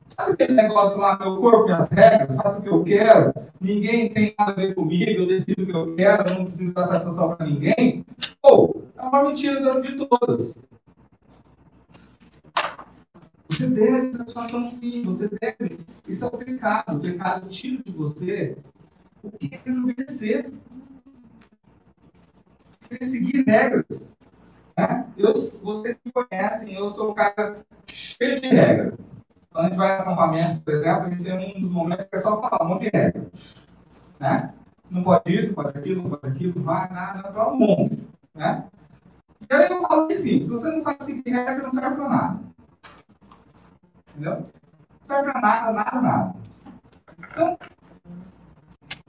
Sabe 0.09 0.33
aquele 0.33 0.53
negócio 0.53 0.99
lá, 0.99 1.17
meu 1.17 1.37
corpo 1.37 1.69
e 1.69 1.71
as 1.71 1.87
regras, 1.87 2.35
faço 2.35 2.59
o 2.59 2.63
que 2.63 2.69
eu 2.69 2.83
quero, 2.83 3.33
ninguém 3.61 4.13
tem 4.13 4.35
nada 4.37 4.51
a 4.51 4.55
ver 4.55 4.75
comigo, 4.75 5.21
eu 5.21 5.27
decido 5.27 5.63
o 5.63 5.65
que 5.65 5.71
eu 5.71 5.95
quero, 5.95 6.29
eu 6.29 6.35
não 6.35 6.45
preciso 6.45 6.73
dar 6.73 6.85
satisfação 6.85 7.35
para 7.35 7.45
ninguém? 7.45 8.05
Ou, 8.41 8.83
é 8.97 9.01
uma 9.01 9.23
mentira 9.23 9.81
de 9.81 10.05
todas. 10.05 10.53
Você 13.53 13.67
deve 13.67 14.13
satisfação 14.13 14.65
sim, 14.65 15.03
você 15.03 15.29
deve. 15.29 15.79
Isso 16.07 16.25
é 16.25 16.27
o 16.27 16.31
pecado. 16.31 16.97
O 16.97 16.99
pecado 16.99 17.47
tira 17.49 17.83
de 17.83 17.91
você 17.91 18.57
o 19.21 19.29
que 19.29 19.59
é 19.63 19.71
obedecer. 19.71 20.51
Querer 22.89 23.05
seguir 23.05 23.43
regras. 23.45 24.09
Né? 24.75 25.07
Eu, 25.15 25.33
vocês 25.33 25.95
me 26.03 26.11
conhecem, 26.11 26.73
eu 26.73 26.89
sou 26.89 27.11
um 27.11 27.13
cara 27.13 27.63
cheio 27.85 28.41
de 28.41 28.47
regras. 28.47 28.95
Quando 29.51 29.65
a 29.65 29.69
gente 29.69 29.77
vai 29.77 29.97
no 29.97 30.01
acampamento, 30.01 30.61
por 30.61 30.73
exemplo, 30.73 31.03
a 31.03 31.09
gente 31.11 31.23
tem 31.23 31.55
um 31.55 31.61
dos 31.61 31.71
momentos 31.71 32.05
que 32.09 32.15
é 32.15 32.19
só 32.19 32.41
falar 32.41 32.65
um 32.65 32.69
monte 32.69 32.89
de 32.89 32.97
regras. 32.97 33.67
Né? 34.19 34.53
Não 34.89 35.03
pode 35.03 35.35
isso, 35.35 35.47
não 35.47 35.53
pode 35.53 35.77
aquilo, 35.77 36.01
não 36.01 36.09
pode 36.09 36.33
aquilo, 36.33 36.53
não 36.55 36.63
vai 36.63 36.89
nada, 36.89 37.31
para 37.31 37.53
um 37.53 37.57
monte. 37.57 37.99
Né? 38.33 38.65
E 39.47 39.53
aí 39.53 39.69
eu 39.69 39.81
falo 39.81 40.09
assim, 40.09 40.43
se 40.43 40.49
você 40.49 40.71
não 40.71 40.81
sabe 40.81 41.05
seguir 41.05 41.29
regra, 41.29 41.61
não 41.61 41.71
serve 41.71 41.95
para 41.97 42.09
nada. 42.09 42.53
Entendeu? 44.15 44.45
Serve 45.03 45.31
para 45.31 45.41
nada, 45.41 45.73
nada, 45.73 46.01
nada. 46.01 46.35
Então, 47.19 47.57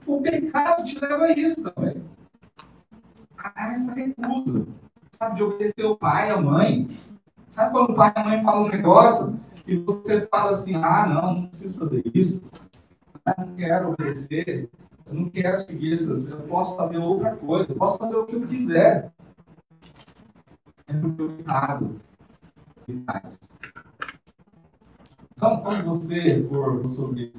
o 0.05 0.21
pecado 0.21 0.83
te 0.83 0.99
leva 0.99 1.25
a 1.25 1.31
isso 1.31 1.61
também. 1.63 2.03
A 3.37 3.73
essa 3.73 3.93
recusa. 3.93 4.65
Sabe, 5.11 5.35
de 5.35 5.43
obedecer 5.43 5.85
o 5.85 5.95
pai, 5.95 6.31
a 6.31 6.41
mãe. 6.41 6.99
Sabe 7.51 7.71
quando 7.71 7.91
o 7.91 7.95
pai 7.95 8.11
e 8.15 8.19
a 8.19 8.23
mãe 8.23 8.43
falam 8.43 8.65
um 8.65 8.69
negócio 8.69 9.39
e 9.67 9.77
você 9.77 10.27
fala 10.27 10.51
assim, 10.51 10.75
ah, 10.75 11.07
não, 11.07 11.33
não 11.33 11.47
preciso 11.47 11.79
fazer 11.79 12.03
isso. 12.13 12.43
Eu 13.25 13.45
não 13.45 13.55
quero 13.55 13.91
obedecer. 13.91 14.69
Eu 15.05 15.13
não 15.13 15.29
quero 15.29 15.59
seguir 15.61 15.93
isso. 15.93 16.31
Eu 16.31 16.41
posso 16.41 16.75
fazer 16.75 16.97
outra 16.97 17.35
coisa. 17.35 17.71
Eu 17.71 17.75
posso 17.75 17.97
fazer 17.97 18.15
o 18.17 18.25
que 18.25 18.35
eu 18.35 18.47
quiser. 18.47 19.11
É 20.87 20.93
porque 20.93 21.21
o 21.21 21.29
pecado 21.29 22.01
que 22.85 23.03
faz. 23.05 23.39
Então, 25.37 25.61
quando 25.61 25.83
você 25.83 26.43
for 26.47 26.87
sobre 26.89 27.33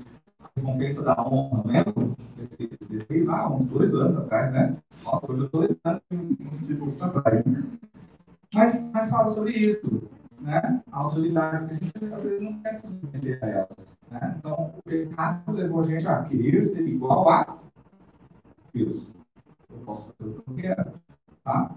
recompensa 0.54 1.02
da 1.02 1.16
honra, 1.26 1.62
lembra? 1.64 1.94
Desse, 2.36 2.68
desse 2.88 3.22
lá, 3.22 3.50
uns 3.50 3.64
dois 3.66 3.94
anos 3.94 4.18
atrás, 4.18 4.52
né? 4.52 4.76
Nossa, 5.02 5.32
hoje 5.32 5.40
eu 5.40 5.46
estou 5.46 5.60
lembrando 5.62 6.02
uns 6.40 6.66
títulos 6.66 6.94
para 6.94 7.22
trás. 7.22 7.44
Mas, 8.54 8.90
mas 8.92 9.10
fala 9.10 9.28
sobre 9.28 9.52
isso, 9.52 10.10
né? 10.40 10.82
Autoridades 10.92 11.66
que 11.66 11.72
a 11.72 11.76
gente 11.76 12.14
às 12.14 12.22
vezes 12.22 12.42
não 12.42 12.60
quer 12.60 12.74
se 12.74 12.86
submeter 12.86 13.38
a 13.42 13.46
elas. 13.46 13.88
Né? 14.10 14.36
Então, 14.38 14.74
o 14.76 14.82
pecado 14.82 15.52
levou 15.52 15.80
a 15.80 15.84
gente 15.84 16.06
a 16.06 16.22
querer 16.22 16.66
ser 16.66 16.86
igual 16.86 17.30
a 17.30 17.58
Deus. 18.74 19.08
Eu 19.70 19.78
posso 19.86 20.12
fazer 20.12 20.30
o 20.30 20.42
que 20.42 20.50
eu 20.50 20.54
quero. 20.54 20.92
Tá? 21.42 21.74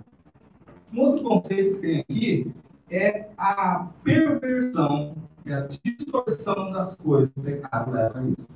Um 0.93 0.99
outro 0.99 1.23
conceito 1.23 1.75
que 1.75 1.81
tem 1.81 1.99
aqui 2.01 2.55
é 2.89 3.29
a 3.37 3.87
perversão 4.03 5.15
a 5.53 5.67
distorção 5.67 6.71
das 6.71 6.95
coisas. 6.95 7.31
O 7.35 7.41
pecado 7.41 7.91
leva 7.91 8.19
a 8.19 8.23
isso. 8.23 8.47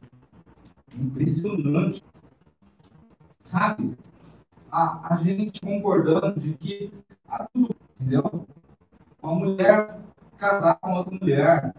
É 0.93 1.01
impressionante. 1.01 2.03
Sabe? 3.41 3.97
A, 4.71 5.13
a 5.13 5.15
gente 5.17 5.61
concordando 5.61 6.39
de 6.39 6.53
que 6.53 6.91
a 7.27 7.47
tudo, 7.47 7.75
entendeu? 7.99 8.47
Uma 9.21 9.35
mulher 9.35 9.99
casar 10.37 10.75
com 10.75 10.93
outra 10.93 11.17
mulher. 11.19 11.73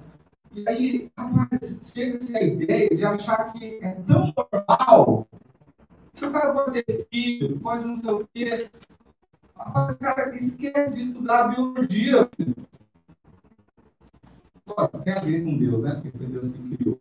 E 0.52 0.68
aí, 0.68 1.12
rapaz, 1.16 1.92
chega-se 1.92 2.36
a 2.36 2.42
ideia 2.42 2.88
de 2.88 3.04
achar 3.04 3.52
que 3.52 3.78
é 3.82 3.92
tão 4.06 4.32
normal 4.36 5.26
que 6.14 6.24
o 6.24 6.32
cara 6.32 6.52
pode 6.52 6.82
ter 6.82 7.06
filho, 7.10 7.58
pode 7.60 7.84
não 7.84 7.94
sei 7.94 8.12
o 8.12 8.28
quê. 8.32 8.70
Rapaz, 9.56 9.94
o 9.94 9.98
cara 9.98 10.34
esquece 10.34 10.92
de 10.92 11.00
estudar 11.00 11.48
biologia. 11.48 12.18
Lógico, 12.18 12.73
a 14.66 15.20
ver 15.20 15.44
com 15.44 15.58
Deus, 15.58 15.82
né? 15.82 15.94
Porque 15.94 16.18
foi 16.18 16.26
Deus 16.26 16.52
que 16.52 16.76
criou. 16.76 17.00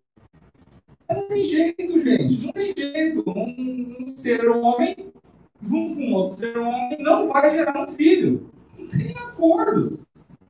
Mas 1.07 1.17
não 1.17 1.27
tem 1.27 1.45
jeito, 1.45 1.99
gente. 1.99 2.45
Não 2.45 2.53
tem 2.53 2.73
jeito. 2.75 3.23
Um, 3.29 3.97
um 4.01 4.07
ser 4.07 4.49
homem, 4.49 5.13
junto 5.61 5.95
com 5.95 6.11
outro 6.13 6.37
ser 6.37 6.57
homem, 6.57 7.01
não 7.01 7.31
vai 7.31 7.51
gerar 7.51 7.87
um 7.87 7.91
filho. 7.93 8.49
Não 8.77 8.87
tem 8.87 9.17
acordos. 9.17 9.99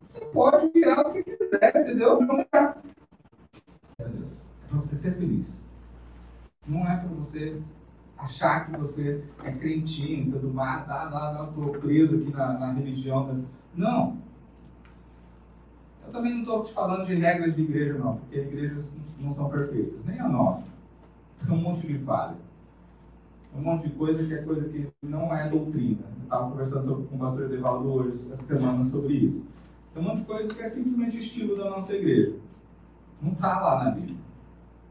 Você 0.01 0.21
pode 0.25 0.71
virar 0.71 1.01
o 1.01 1.05
que 1.05 1.11
você 1.11 1.23
quiser, 1.23 1.75
entendeu? 1.75 2.21
Não 2.21 2.39
é 2.39 2.45
para 2.45 2.77
você 4.71 4.95
ser 4.95 5.13
feliz. 5.15 5.61
Não 6.67 6.87
é 6.87 6.97
para 6.97 7.09
você 7.09 7.53
achar 8.17 8.65
que 8.65 8.77
você 8.77 9.23
é 9.43 9.51
crentinho, 9.51 10.31
tudo 10.31 10.53
mais, 10.53 10.89
ah, 10.89 11.33
não, 11.35 11.51
não, 11.51 11.71
preso 11.79 12.15
aqui 12.15 12.31
na, 12.31 12.57
na 12.57 12.71
religião. 12.71 13.45
Não. 13.75 14.17
Eu 16.05 16.11
também 16.11 16.33
não 16.33 16.41
estou 16.41 16.63
te 16.63 16.73
falando 16.73 17.05
de 17.05 17.15
regras 17.15 17.55
de 17.55 17.61
igreja, 17.61 17.97
não, 17.97 18.17
porque 18.17 18.39
igrejas 18.39 18.93
não 19.19 19.31
são 19.31 19.49
perfeitas, 19.49 20.03
nem 20.05 20.19
a 20.19 20.27
nossa. 20.27 20.63
Tem 21.39 21.51
um 21.51 21.61
monte 21.61 21.87
de 21.87 21.97
falha. 21.99 22.35
Um 23.55 23.61
monte 23.61 23.87
de 23.87 23.95
coisa 23.95 24.23
que 24.23 24.33
é 24.33 24.37
coisa 24.41 24.67
que 24.67 24.87
não 25.01 25.33
é 25.35 25.49
doutrina. 25.49 26.01
Eu 26.17 26.23
estava 26.23 26.49
conversando 26.49 26.85
sobre, 26.85 27.07
com 27.07 27.15
o 27.15 27.19
pastor 27.19 27.45
Edevaldo 27.45 27.91
hoje, 27.91 28.27
essa 28.31 28.43
semana, 28.43 28.83
sobre 28.83 29.13
isso. 29.13 29.43
Tem 29.93 30.01
um 30.01 30.05
monte 30.07 30.19
de 30.19 30.25
coisa 30.25 30.53
que 30.53 30.61
é 30.61 30.65
simplesmente 30.65 31.17
estilo 31.17 31.57
da 31.57 31.69
nossa 31.69 31.93
igreja. 31.93 32.35
Não 33.21 33.31
está 33.33 33.59
lá 33.59 33.83
na 33.83 33.91
Bíblia. 33.91 34.17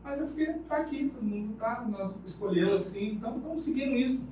Mas 0.05 0.20
é 0.20 0.25
porque 0.25 0.42
está 0.42 0.77
aqui, 0.79 1.09
todo 1.11 1.25
mundo 1.25 1.53
está, 1.53 1.85
nós 1.88 2.14
escolhemos 2.25 2.87
assim, 2.87 3.14
então 3.14 3.37
estamos 3.37 3.64
seguindo 3.64 3.96
isso. 3.96 4.22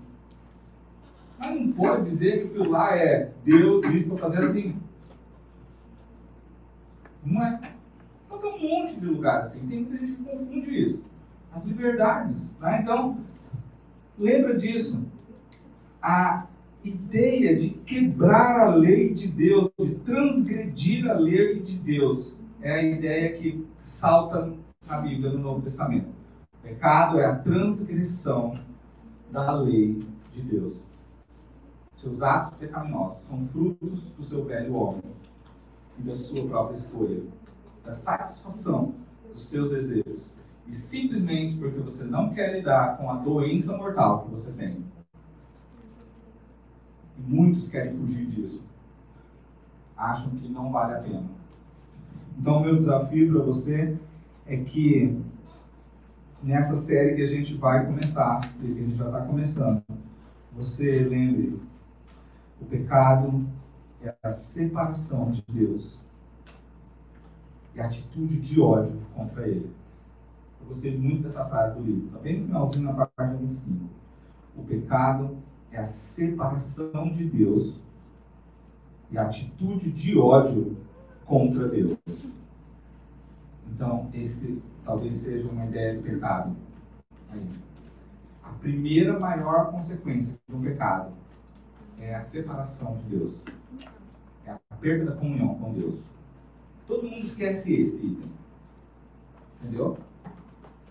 Mas 1.39 1.61
não 1.61 1.73
pode 1.73 2.05
dizer 2.05 2.41
que 2.41 2.49
aquilo 2.49 2.71
lá 2.71 2.95
é 2.97 3.33
Deus 3.45 3.81
disse 3.91 4.07
para 4.07 4.17
fazer 4.19 4.39
assim. 4.39 4.77
Não 7.25 7.43
é. 7.43 7.61
Então 8.27 8.39
tem 8.39 8.55
um 8.55 8.69
monte 8.69 8.99
de 8.99 9.07
lugar 9.07 9.43
assim. 9.43 9.67
Tem 9.67 9.81
muita 9.81 9.99
gente 9.99 10.13
que 10.13 10.25
confunde 10.25 10.83
isso. 10.83 11.05
As 11.53 11.65
liberdades. 11.65 12.51
Né? 12.61 12.81
Então, 12.83 13.19
lembra 14.19 14.57
disso. 14.57 15.05
A 16.01 16.47
ideia 16.83 17.57
de 17.57 17.71
quebrar 17.71 18.61
a 18.61 18.75
lei 18.75 19.13
de 19.13 19.29
Deus, 19.29 19.71
de 19.79 19.95
transgredir 19.97 21.11
a 21.11 21.15
lei 21.15 21.61
de 21.61 21.77
Deus, 21.77 22.35
é 22.63 22.73
a 22.73 22.83
ideia 22.83 23.37
que 23.37 23.67
salta 23.83 24.53
na 24.87 25.01
Bíblia, 25.01 25.31
no 25.31 25.39
Novo 25.39 25.63
Testamento. 25.63 26.09
O 26.55 26.63
pecado 26.63 27.19
é 27.19 27.27
a 27.27 27.37
transgressão 27.37 28.59
da 29.31 29.53
lei 29.53 30.07
de 30.33 30.43
Deus. 30.43 30.83
Seus 31.97 32.23
atos 32.23 32.57
pecaminosos 32.57 33.23
são 33.25 33.45
frutos 33.45 34.05
do 34.17 34.23
seu 34.23 34.45
velho 34.45 34.75
homem 34.75 35.03
e 36.01 36.07
da 36.07 36.15
sua 36.15 36.49
própria 36.49 36.75
escolha, 36.75 37.23
da 37.85 37.93
satisfação 37.93 38.95
dos 39.33 39.49
seus 39.49 39.71
desejos. 39.71 40.29
E 40.67 40.75
simplesmente 40.75 41.57
porque 41.57 41.79
você 41.79 42.05
não 42.05 42.31
quer 42.31 42.55
lidar 42.55 42.97
com 42.97 43.11
a 43.11 43.17
doença 43.17 43.77
mortal 43.77 44.25
que 44.25 44.31
você 44.31 44.51
tem. 44.53 44.85
E 47.19 47.23
muitos 47.23 47.69
querem 47.69 47.97
fugir 47.97 48.27
disso. 48.27 48.65
Acham 49.97 50.31
que 50.31 50.49
não 50.49 50.71
vale 50.71 50.95
a 50.95 51.01
pena. 51.01 51.25
Então, 52.39 52.59
o 52.59 52.61
meu 52.61 52.77
desafio 52.77 53.33
para 53.33 53.43
você 53.43 53.99
é 54.47 54.57
que 54.57 55.21
nessa 56.43 56.77
série 56.77 57.17
que 57.17 57.23
a 57.23 57.27
gente 57.27 57.55
vai 57.55 57.85
começar, 57.85 58.41
que 58.59 58.67
a 58.67 58.75
gente 58.75 58.95
já 58.95 59.07
está 59.07 59.21
começando, 59.21 59.83
você 60.57 61.01
lembre, 61.01 61.61
o 62.61 62.65
pecado 62.65 63.47
é 64.03 64.15
a 64.23 64.31
separação 64.31 65.31
de 65.31 65.45
Deus 65.49 65.99
e 67.75 67.81
a 67.81 67.87
atitude 67.87 68.41
de 68.41 68.61
ódio 68.61 68.99
contra 69.15 69.47
Ele. 69.47 69.71
Eu 70.61 70.67
gostei 70.67 70.97
muito 70.97 71.23
dessa 71.25 71.45
frase 71.45 71.79
do 71.79 71.85
livro, 71.85 72.07
está 72.07 72.19
bem 72.19 72.41
no 72.41 72.47
finalzinho, 72.47 72.93
na 72.93 73.07
página 73.07 73.39
25. 73.39 73.85
O 74.57 74.63
pecado 74.65 75.37
é 75.71 75.79
a 75.79 75.85
separação 75.85 77.13
de 77.13 77.25
Deus 77.25 77.79
e 79.11 79.19
a 79.19 79.23
atitude 79.23 79.91
de 79.91 80.19
ódio 80.19 80.77
contra 81.25 81.69
Deus. 81.69 81.99
Então, 83.67 84.11
esse 84.13 84.61
talvez 84.85 85.15
seja 85.15 85.49
uma 85.49 85.65
ideia 85.65 85.97
de 85.97 86.03
pecado. 86.03 86.57
Aí. 87.31 87.49
A 88.43 88.51
primeira 88.55 89.19
maior 89.19 89.71
consequência 89.71 90.37
um 90.53 90.61
pecado 90.61 91.13
é 91.99 92.15
a 92.15 92.23
separação 92.23 92.97
de 92.97 93.17
Deus. 93.17 93.41
Perda 94.81 95.11
da 95.11 95.17
comunhão 95.17 95.55
com 95.57 95.73
Deus. 95.73 96.01
Todo 96.87 97.09
mundo 97.09 97.21
esquece 97.21 97.75
esse 97.75 97.99
item. 97.99 98.31
Entendeu? 99.61 99.99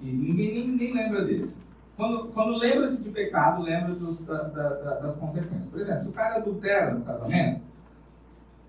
E 0.01 0.05
ninguém 0.05 0.67
nem, 0.69 0.93
lembra 0.93 1.25
desse. 1.25 1.57
Quando, 1.97 2.29
quando 2.29 2.57
lembra-se 2.57 3.01
de 3.01 3.09
pecado, 3.09 3.61
lembra 3.61 3.93
dos, 3.95 4.21
da, 4.21 4.43
da, 4.43 4.99
das 4.99 5.17
consequências. 5.17 5.65
Por 5.65 5.81
exemplo, 5.81 6.03
se 6.03 6.09
o 6.09 6.13
cara 6.13 6.37
adultera 6.37 6.93
no 6.93 7.03
casamento, 7.03 7.61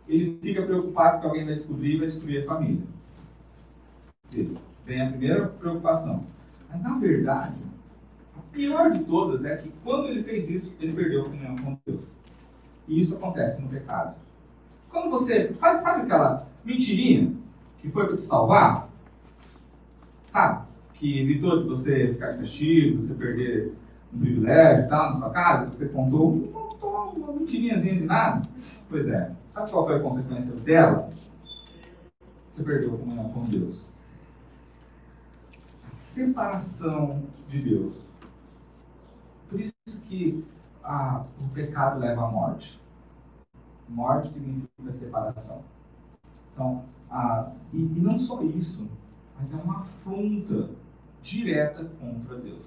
ele 0.09 0.38
fica 0.42 0.62
preocupado 0.62 1.20
que 1.20 1.26
alguém 1.26 1.44
vai 1.44 1.54
descobrir 1.54 1.94
e 1.94 1.98
vai 1.98 2.06
destruir 2.09 2.42
a 2.42 2.46
família. 2.46 2.83
Vem 4.85 5.02
a 5.02 5.11
primeira 5.11 5.48
preocupação. 5.48 6.24
Mas 6.68 6.83
na 6.83 6.98
verdade, 6.98 7.56
a 8.37 8.40
pior 8.52 8.90
de 8.90 9.04
todas 9.04 9.44
é 9.44 9.56
que 9.59 9.72
quando 9.85 10.09
ele 10.09 10.24
fez 10.24 10.50
isso, 10.50 10.74
ele 10.80 10.92
perdeu 10.92 11.22
a 11.22 11.24
comunhão 11.24 11.56
com 11.56 11.78
Deus. 11.87 12.04
E 12.88 12.98
isso 12.98 13.14
acontece 13.14 13.62
no 13.62 13.68
pecado. 13.68 14.16
Quando 14.90 15.11
você. 15.11 15.55
Sabe 15.61 16.03
aquela 16.03 16.46
mentirinha 16.64 17.33
que 17.79 17.90
foi 17.90 18.07
para 18.07 18.16
te 18.16 18.22
salvar? 18.22 18.88
Sabe? 20.26 20.66
Que 20.94 21.20
evitou 21.20 21.62
de 21.62 21.68
você 21.68 22.09
ficar 22.09 22.33
de 22.33 22.38
castigo, 22.38 23.03
você 23.03 23.14
perder 23.14 23.72
um 24.12 24.18
privilégio 24.18 24.85
e 24.85 24.88
tal 24.88 25.11
na 25.11 25.14
sua 25.14 25.31
casa, 25.31 25.70
você 25.70 25.87
contou, 25.87 26.40
contou 26.53 27.12
uma 27.16 27.33
mentirinhazinha 27.33 27.94
de 27.94 28.05
nada. 28.05 28.48
Pois 28.88 29.09
é. 29.09 29.33
Sabe 29.55 29.70
qual 29.70 29.87
foi 29.87 29.96
a 29.96 30.00
consequência 30.00 30.53
dela? 30.53 31.11
Você 32.50 32.62
perdeu 32.62 32.94
a 32.94 32.98
comunhão 32.98 33.29
com 33.31 33.44
Deus 33.44 33.90
separação 36.11 37.22
de 37.48 37.62
Deus. 37.62 37.94
Por 39.48 39.61
isso 39.61 39.74
que 40.09 40.44
ah, 40.83 41.24
o 41.40 41.48
pecado 41.48 42.00
leva 42.00 42.26
à 42.26 42.31
morte. 42.31 42.81
Morte 43.90 44.29
significa 44.29 44.90
separação. 44.90 45.62
Então, 46.53 46.85
ah, 47.11 47.50
e, 47.72 47.79
e 47.79 48.00
não 48.00 48.18
só 48.18 48.42
isso, 48.42 48.88
mas 49.38 49.53
é 49.53 49.57
uma 49.57 49.81
afronta 49.81 50.70
direta 51.22 51.85
contra 52.00 52.38
Deus. 52.38 52.66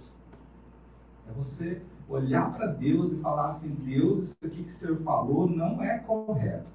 É 1.27 1.31
você 1.31 1.81
olhar 2.07 2.53
para 2.53 2.67
Deus 2.67 3.13
e 3.13 3.15
falar 3.21 3.47
assim: 3.47 3.69
Deus, 3.69 4.19
isso 4.19 4.37
aqui 4.43 4.63
que 4.63 4.71
o 4.71 4.75
Senhor 4.75 4.97
falou 4.97 5.47
não 5.49 5.81
é 5.81 5.99
correto. 5.99 6.67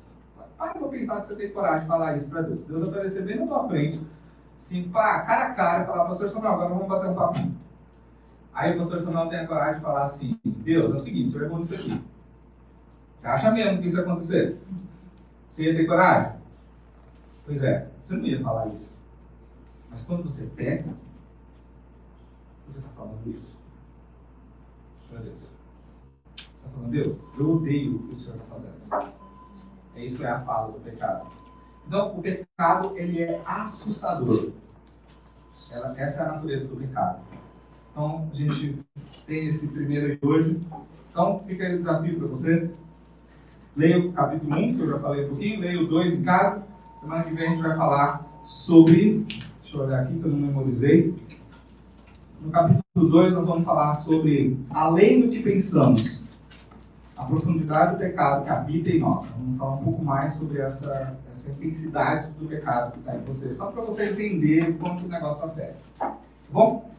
Para 0.57 0.75
para 0.75 0.89
pensar 0.89 1.21
se 1.21 1.29
você 1.29 1.37
tem 1.37 1.53
coragem 1.53 1.83
de 1.83 1.87
falar 1.87 2.17
isso 2.17 2.29
para 2.29 2.43
Deus. 2.43 2.63
Deus 2.63 2.89
aparecer 2.89 3.25
bem 3.25 3.39
na 3.39 3.47
tua 3.47 3.69
frente 3.69 4.01
Sim, 4.59 4.91
pá, 4.91 5.23
cara 5.23 5.47
a 5.47 5.55
cara, 5.55 5.85
falar, 5.87 6.05
pastor 6.07 6.29
Samuel, 6.29 6.53
agora 6.53 6.69
vamos 6.69 6.89
bater 6.89 7.09
um 7.09 7.15
papinho. 7.15 7.57
Aí 8.53 8.75
o 8.75 8.77
pastor 8.77 9.01
Samuel 9.01 9.29
tem 9.29 9.39
a 9.39 9.47
coragem 9.47 9.77
de 9.77 9.81
falar 9.83 10.03
assim, 10.03 10.39
Deus, 10.45 10.91
é 10.91 10.95
o 10.95 10.99
seguinte, 10.99 11.29
o 11.29 11.31
senhor 11.31 11.45
errou 11.45 11.61
nisso 11.61 11.75
aqui. 11.75 12.03
Você 13.21 13.27
acha 13.27 13.51
mesmo 13.51 13.81
que 13.81 13.89
isso 13.89 13.97
ia 13.97 14.03
acontecer? 14.03 14.59
Você 15.51 15.65
ia 15.65 15.77
ter 15.77 15.87
coragem? 15.87 16.39
Pois 17.45 17.63
é, 17.63 17.89
você 18.03 18.17
não 18.17 18.25
ia 18.25 18.43
falar 18.43 18.69
isso. 18.69 18.97
Mas 19.91 20.03
quando 20.03 20.25
você 20.25 20.45
peca, 20.55 20.91
você 22.67 22.79
está 22.79 22.91
falando 22.91 23.27
isso. 23.27 23.57
Meu 25.11 25.21
Deus. 25.23 25.39
Você 26.37 26.45
está 26.45 26.69
falando, 26.73 26.91
Deus, 26.91 27.17
eu 27.39 27.51
odeio 27.51 27.97
o 27.97 28.03
que 28.07 28.13
o 28.13 28.17
Senhor 28.17 28.37
está 28.37 28.55
fazendo. 28.55 29.15
É 29.97 30.05
isso 30.05 30.25
é 30.25 30.31
a 30.31 30.41
fala 30.41 30.73
do 30.73 30.81
pecado. 30.81 31.27
Então, 31.87 32.19
o 32.19 32.23
pecado, 32.23 32.93
ele 32.97 33.23
é 33.23 33.41
assustador. 33.45 34.51
Ela, 35.71 35.99
essa 35.99 36.23
é 36.23 36.27
a 36.27 36.33
natureza 36.33 36.67
do 36.67 36.77
pecado. 36.77 37.25
Então, 37.91 38.29
a 38.31 38.35
gente 38.35 38.85
tem 39.27 39.49
esse 39.49 39.69
primeiro 39.69 40.07
aí 40.07 40.19
hoje. 40.23 40.61
Então, 41.11 41.43
fica 41.47 41.65
aí 41.65 41.75
o 41.75 41.79
desafio 41.79 42.19
para 42.19 42.29
você. 42.29 42.71
Leia 43.79 43.97
o 43.97 44.13
capítulo 44.13 44.57
1, 44.57 44.75
que 44.75 44.81
eu 44.81 44.91
já 44.91 44.99
falei 44.99 45.25
um 45.25 45.29
pouquinho. 45.29 45.61
Leia 45.61 45.81
o 45.81 45.87
2 45.87 46.15
em 46.15 46.23
casa. 46.25 46.65
Semana 46.97 47.23
que 47.23 47.33
vem 47.33 47.47
a 47.47 47.51
gente 47.51 47.63
vai 47.63 47.77
falar 47.77 48.27
sobre. 48.43 49.25
Deixa 49.63 49.77
eu 49.77 49.83
olhar 49.83 50.03
aqui 50.03 50.19
que 50.19 50.25
eu 50.25 50.33
não 50.33 50.39
memorizei. 50.39 51.15
No 52.41 52.51
capítulo 52.51 52.83
2, 53.09 53.35
nós 53.35 53.47
vamos 53.47 53.65
falar 53.65 53.95
sobre 53.95 54.59
além 54.71 55.21
do 55.21 55.29
que 55.29 55.41
pensamos, 55.45 56.25
a 57.17 57.25
profundidade 57.25 57.93
do 57.93 57.99
pecado 57.99 58.43
que 58.43 58.51
habita 58.51 58.91
em 58.91 58.99
nós. 58.99 59.29
Vamos 59.29 59.59
falar 59.59 59.75
um 59.75 59.85
pouco 59.85 60.05
mais 60.05 60.33
sobre 60.33 60.61
essa, 60.61 61.17
essa 61.31 61.49
intensidade 61.49 62.33
do 62.33 62.47
pecado 62.47 62.95
que 62.95 62.99
está 62.99 63.15
em 63.15 63.21
você, 63.21 63.53
só 63.53 63.71
para 63.71 63.85
você 63.85 64.11
entender 64.11 64.77
quanto 64.81 65.05
o 65.05 65.09
negócio 65.09 65.37
está 65.37 65.49
sério. 65.49 65.77
Tá 65.97 66.17
bom? 66.51 66.91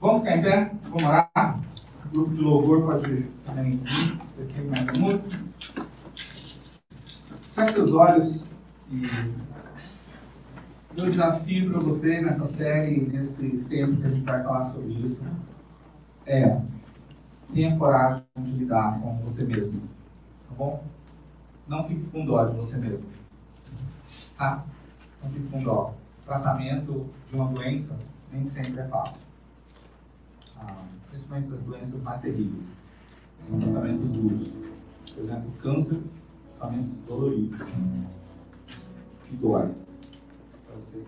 Vamos 0.00 0.22
ficar 0.22 0.38
em 0.38 0.42
pé? 0.42 0.72
Vamos 0.84 1.02
orar? 1.02 1.60
O 2.06 2.08
grupo 2.08 2.34
de 2.34 2.40
louvor 2.40 2.82
pode 2.82 3.24
também 3.44 3.72
vir. 3.72 4.18
Você 4.36 4.44
tem 4.54 4.64
mais 4.64 4.98
música? 4.98 5.48
Feche 7.58 7.72
seus 7.72 7.92
olhos 7.92 8.44
e 8.88 9.02
meu 10.94 11.06
desafio 11.06 11.72
para 11.72 11.80
você 11.80 12.20
nessa 12.20 12.44
série, 12.44 13.00
nesse 13.00 13.48
tempo 13.68 13.96
que 13.96 14.06
a 14.06 14.10
gente 14.10 14.24
vai 14.24 14.44
falar 14.44 14.70
sobre 14.70 14.92
isso, 14.92 15.20
é 16.24 16.60
tenha 17.52 17.76
coragem 17.76 18.24
de 18.36 18.50
lidar 18.52 19.00
com 19.00 19.16
você 19.24 19.44
mesmo. 19.44 19.80
Tá 20.48 20.54
bom? 20.56 20.84
Não 21.66 21.82
fique 21.82 22.04
com 22.10 22.24
dó 22.24 22.44
de 22.44 22.56
você 22.56 22.76
mesmo. 22.76 23.06
Tá? 24.36 24.64
Não 25.20 25.28
fique 25.28 25.48
com 25.48 25.60
dó. 25.60 25.94
Tratamento 26.24 27.06
de 27.28 27.34
uma 27.34 27.48
doença 27.48 27.98
nem 28.30 28.48
sempre 28.48 28.82
é 28.82 28.86
fácil. 28.86 29.18
Ah, 30.56 30.84
principalmente 31.08 31.48
das 31.50 31.62
doenças 31.62 32.00
mais 32.04 32.20
terríveis. 32.20 32.66
São 33.48 33.58
tratamentos 33.58 34.10
duros. 34.10 34.48
Por 35.12 35.24
exemplo, 35.24 35.50
câncer, 35.60 36.00
tratamentos 36.58 36.96
doloridos. 37.06 37.58
Que 39.24 39.36
dói. 39.36 39.72
Para 40.66 40.76
você 40.76 41.04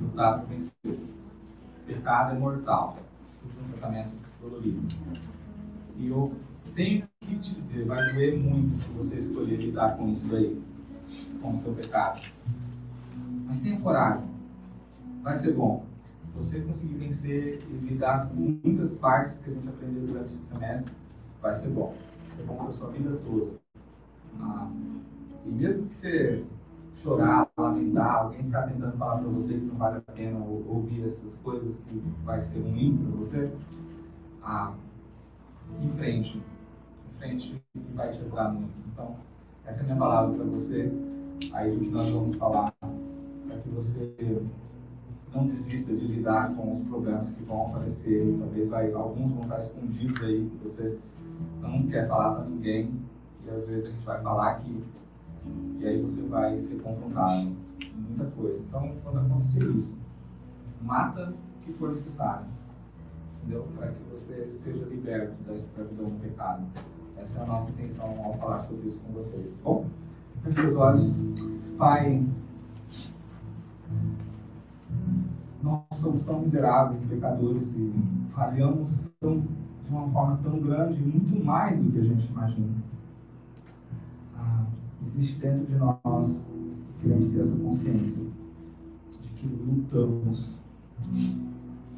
lutar 0.00 0.38
para 0.38 0.44
vencer. 0.46 0.74
Pecado 1.86 2.34
é 2.34 2.38
mortal. 2.38 2.98
Precisa 3.28 3.52
de 3.52 3.60
um 3.60 3.68
tratamento 3.72 4.14
dolorido. 4.40 4.88
E 5.96 6.08
eu 6.08 6.34
tenho 6.74 7.06
que 7.20 7.38
te 7.38 7.54
dizer, 7.54 7.86
vai 7.86 8.12
doer 8.12 8.38
muito 8.38 8.78
se 8.78 8.90
você 8.90 9.18
escolher 9.18 9.56
lidar 9.56 9.96
com 9.96 10.08
isso 10.08 10.34
aí, 10.34 10.60
com 11.40 11.52
o 11.52 11.56
seu 11.56 11.72
pecado. 11.72 12.20
Mas 13.46 13.60
tenha 13.60 13.80
coragem. 13.80 14.28
Vai 15.22 15.36
ser 15.36 15.52
bom. 15.52 15.84
Você 16.34 16.60
conseguir 16.60 16.94
vencer 16.94 17.58
e 17.68 17.72
lidar 17.86 18.28
com 18.28 18.58
muitas 18.64 18.92
partes 18.94 19.38
que 19.38 19.50
a 19.50 19.52
gente 19.52 19.68
aprendeu 19.68 20.06
durante 20.06 20.32
esse 20.32 20.44
semestre, 20.44 20.94
vai 21.42 21.54
ser 21.54 21.68
bom. 21.68 21.94
Vai 22.28 22.36
ser 22.36 22.42
bom 22.44 22.54
para 22.56 22.68
a 22.68 22.72
sua 22.72 22.90
vida 22.90 23.20
toda. 23.26 23.59
Ah, 24.40 24.70
e 25.46 25.48
mesmo 25.50 25.86
que 25.86 25.94
você 25.94 26.44
chorar, 26.94 27.48
lamentar, 27.56 28.24
alguém 28.24 28.44
ficar 28.44 28.62
tentando 28.64 28.96
falar 28.98 29.18
para 29.18 29.28
você 29.28 29.54
que 29.54 29.64
não 29.64 29.76
vale 29.76 29.98
a 29.98 30.12
pena 30.12 30.38
ouvir 30.38 31.06
essas 31.06 31.34
coisas 31.36 31.78
que 31.78 32.02
vai 32.24 32.40
ser 32.40 32.60
ruim 32.60 32.96
para 32.96 33.16
você, 33.16 33.50
ah, 34.42 34.72
em 35.80 35.90
frente. 35.92 36.38
Em 36.38 37.18
frente 37.18 37.62
vai 37.94 38.10
te 38.10 38.18
ajudar 38.20 38.52
muito. 38.52 38.74
Então, 38.92 39.16
essa 39.64 39.80
é 39.80 39.82
a 39.82 39.86
minha 39.86 39.96
palavra 39.96 40.36
para 40.36 40.44
você, 40.44 40.92
aí 41.52 41.70
do 41.70 41.80
que 41.80 41.90
nós 41.90 42.10
vamos 42.10 42.36
falar, 42.36 42.72
para 42.80 43.58
que 43.62 43.68
você 43.70 44.42
não 45.32 45.46
desista 45.46 45.94
de 45.94 46.06
lidar 46.06 46.54
com 46.54 46.72
os 46.74 46.82
problemas 46.82 47.30
que 47.30 47.42
vão 47.44 47.68
aparecer. 47.68 48.36
Talvez 48.38 48.68
vai, 48.68 48.92
alguns 48.92 49.32
vão 49.32 49.44
estar 49.44 49.58
escondidos 49.58 50.22
aí, 50.22 50.50
que 50.50 50.68
você 50.68 50.98
não 51.60 51.86
quer 51.86 52.08
falar 52.08 52.34
para 52.34 52.44
ninguém, 52.44 52.92
e 53.46 53.50
às 53.50 53.66
vezes 53.66 53.88
a 53.88 53.90
gente 53.92 54.04
vai 54.04 54.22
falar 54.22 54.50
aqui, 54.52 54.84
e 55.78 55.86
aí 55.86 56.00
você 56.02 56.22
vai 56.22 56.60
ser 56.60 56.80
confrontado 56.82 57.56
com 57.78 58.00
muita 58.00 58.24
coisa. 58.36 58.58
Então, 58.58 58.92
quando 59.02 59.18
acontecer 59.18 59.64
isso, 59.70 59.96
mata 60.82 61.30
o 61.30 61.64
que 61.64 61.72
for 61.72 61.92
necessário 61.92 62.46
entendeu? 63.40 63.66
Para 63.76 63.88
que 63.88 64.02
você 64.10 64.48
seja 64.50 64.84
liberto 64.86 65.34
da 65.44 65.54
escravidão 65.54 66.10
do 66.10 66.20
pecado. 66.20 66.64
Essa 67.16 67.40
é 67.40 67.42
a 67.42 67.46
nossa 67.46 67.70
intenção 67.70 68.14
ao 68.24 68.34
falar 68.34 68.62
sobre 68.62 68.88
isso 68.88 69.00
com 69.00 69.12
vocês. 69.12 69.48
Tá 69.48 69.56
bom, 69.64 69.86
feche 70.42 70.60
seus 70.60 70.76
olhos. 70.76 71.16
Pai, 71.76 72.26
nós 75.62 75.82
somos 75.92 76.22
tão 76.22 76.40
miseráveis, 76.40 77.02
pecadores 77.08 77.74
e 77.74 77.92
falhamos 78.34 78.90
tão, 79.20 79.40
de 79.40 79.90
uma 79.90 80.08
forma 80.10 80.38
tão 80.42 80.58
grande, 80.60 81.00
muito 81.00 81.44
mais 81.44 81.78
do 81.78 81.90
que 81.90 81.98
a 81.98 82.04
gente 82.04 82.30
imagina. 82.30 82.74
Existe 85.12 85.40
dentro 85.40 85.66
de 85.66 85.74
nós, 85.74 86.40
queremos 87.02 87.28
ter 87.30 87.40
essa 87.40 87.56
consciência 87.56 88.22
de 89.20 89.28
que 89.36 89.46
lutamos 89.48 90.56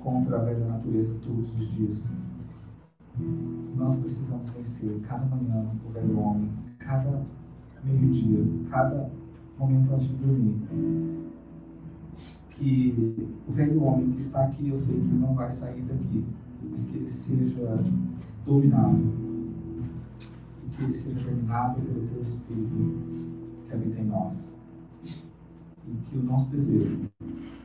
contra 0.01 0.39
a 0.39 0.45
velha 0.45 0.67
natureza 0.67 1.15
todos 1.23 1.61
os 1.61 1.71
dias. 1.73 2.05
Nós 3.77 3.97
precisamos 3.97 4.49
vencer 4.51 4.99
cada 5.03 5.27
manhã 5.27 5.67
o 5.87 5.93
velho 5.93 6.19
homem, 6.19 6.51
cada 6.79 7.23
meio-dia, 7.85 8.45
cada 8.71 9.11
momento 9.59 9.95
antes 9.95 10.09
de 10.09 10.15
dormir. 10.15 10.57
Que 12.51 13.29
o 13.47 13.53
velho 13.53 13.83
homem 13.85 14.13
que 14.13 14.21
está 14.21 14.45
aqui, 14.45 14.69
eu 14.69 14.77
sei 14.77 14.95
que 14.95 15.15
não 15.15 15.35
vai 15.35 15.51
sair 15.51 15.83
daqui, 15.83 16.25
mas 16.71 16.87
que 16.87 16.97
ele 16.97 17.09
seja 17.09 17.79
dominado. 18.47 19.32
Que 20.83 20.87
ele 20.87 20.95
seja 20.95 21.31
dominado 21.31 21.81
pelo 21.81 22.09
teu 22.09 22.23
Espírito 22.23 22.69
que 23.69 23.73
habita 23.73 24.01
em 24.01 24.07
nós. 24.07 24.49
E 25.87 25.95
que 26.09 26.19
o 26.19 26.23
nosso 26.25 26.51
desejo 26.51 27.09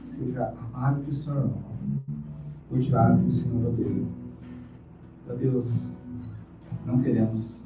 seja 0.03 0.53
amar 0.60 0.99
o 0.99 1.01
que 1.01 1.10
o 1.10 1.13
Senhor 1.13 1.38
ama 1.38 1.77
odiar 2.71 3.15
o 3.15 3.21
que 3.21 3.27
o 3.27 3.32
Senhor 3.32 3.69
odeia. 3.69 4.06
Deus, 5.39 5.89
não 6.86 6.99
queremos 6.99 7.60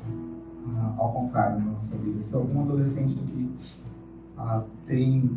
ah, 0.75 0.95
ao 0.97 1.11
contrário 1.11 1.59
na 1.59 1.71
nossa 1.71 1.97
vida. 1.97 2.19
Se 2.19 2.33
algum 2.33 2.61
adolescente 2.61 3.19
aqui 3.19 3.51
ah, 4.37 4.63
tem 4.87 5.29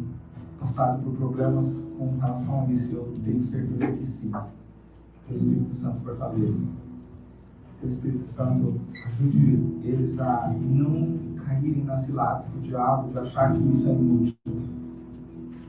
passado 0.60 1.02
por 1.02 1.12
problemas 1.16 1.84
com 1.98 2.16
relação 2.18 2.62
a 2.62 2.72
isso, 2.72 2.94
eu 2.94 3.12
tenho 3.24 3.42
certeza 3.42 3.92
que 3.92 4.06
sim. 4.06 4.32
Que 5.26 5.32
o 5.32 5.36
Espírito 5.36 5.74
Santo 5.74 6.00
fortaleça. 6.00 6.62
O 7.84 7.88
Espírito 7.88 8.26
Santo 8.26 8.80
ajude 9.06 9.80
eles 9.84 10.18
a 10.18 10.48
não 10.58 11.18
caírem 11.44 11.84
na 11.84 11.96
cilada 11.96 12.44
do 12.54 12.62
diabo, 12.62 13.10
de 13.10 13.18
achar 13.18 13.52
que 13.52 13.58
isso 13.70 13.86
é 13.86 13.92
inútil. 13.92 14.34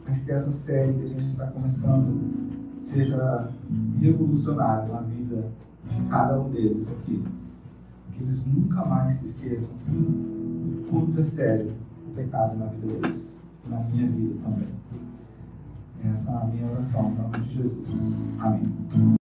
Mas 0.07 0.23
que 0.23 0.31
essa 0.31 0.51
série 0.51 0.93
que 0.93 1.03
a 1.03 1.07
gente 1.07 1.31
está 1.31 1.47
começando 1.47 2.45
seja 2.79 3.49
revolucionário 3.99 4.93
na 4.93 5.01
vida 5.01 5.51
de 5.89 6.01
cada 6.09 6.39
um 6.39 6.49
deles 6.49 6.87
aqui. 6.89 7.21
Que 8.13 8.23
eles 8.23 8.45
nunca 8.45 8.85
mais 8.85 9.15
se 9.15 9.25
esqueçam 9.25 9.75
o 9.89 10.85
quanto 10.89 11.19
é 11.19 11.23
sério 11.23 11.73
o 12.07 12.15
pecado 12.15 12.57
na 12.57 12.67
vida 12.67 12.93
deles, 12.93 13.35
na 13.67 13.79
minha 13.79 14.07
vida 14.07 14.35
também. 14.41 14.69
Essa 16.09 16.31
é 16.31 16.35
a 16.35 16.45
minha 16.45 16.71
oração, 16.71 17.11
em 17.11 17.15
nome 17.15 17.39
de 17.45 17.55
Jesus. 17.55 18.25
Amém. 18.39 19.15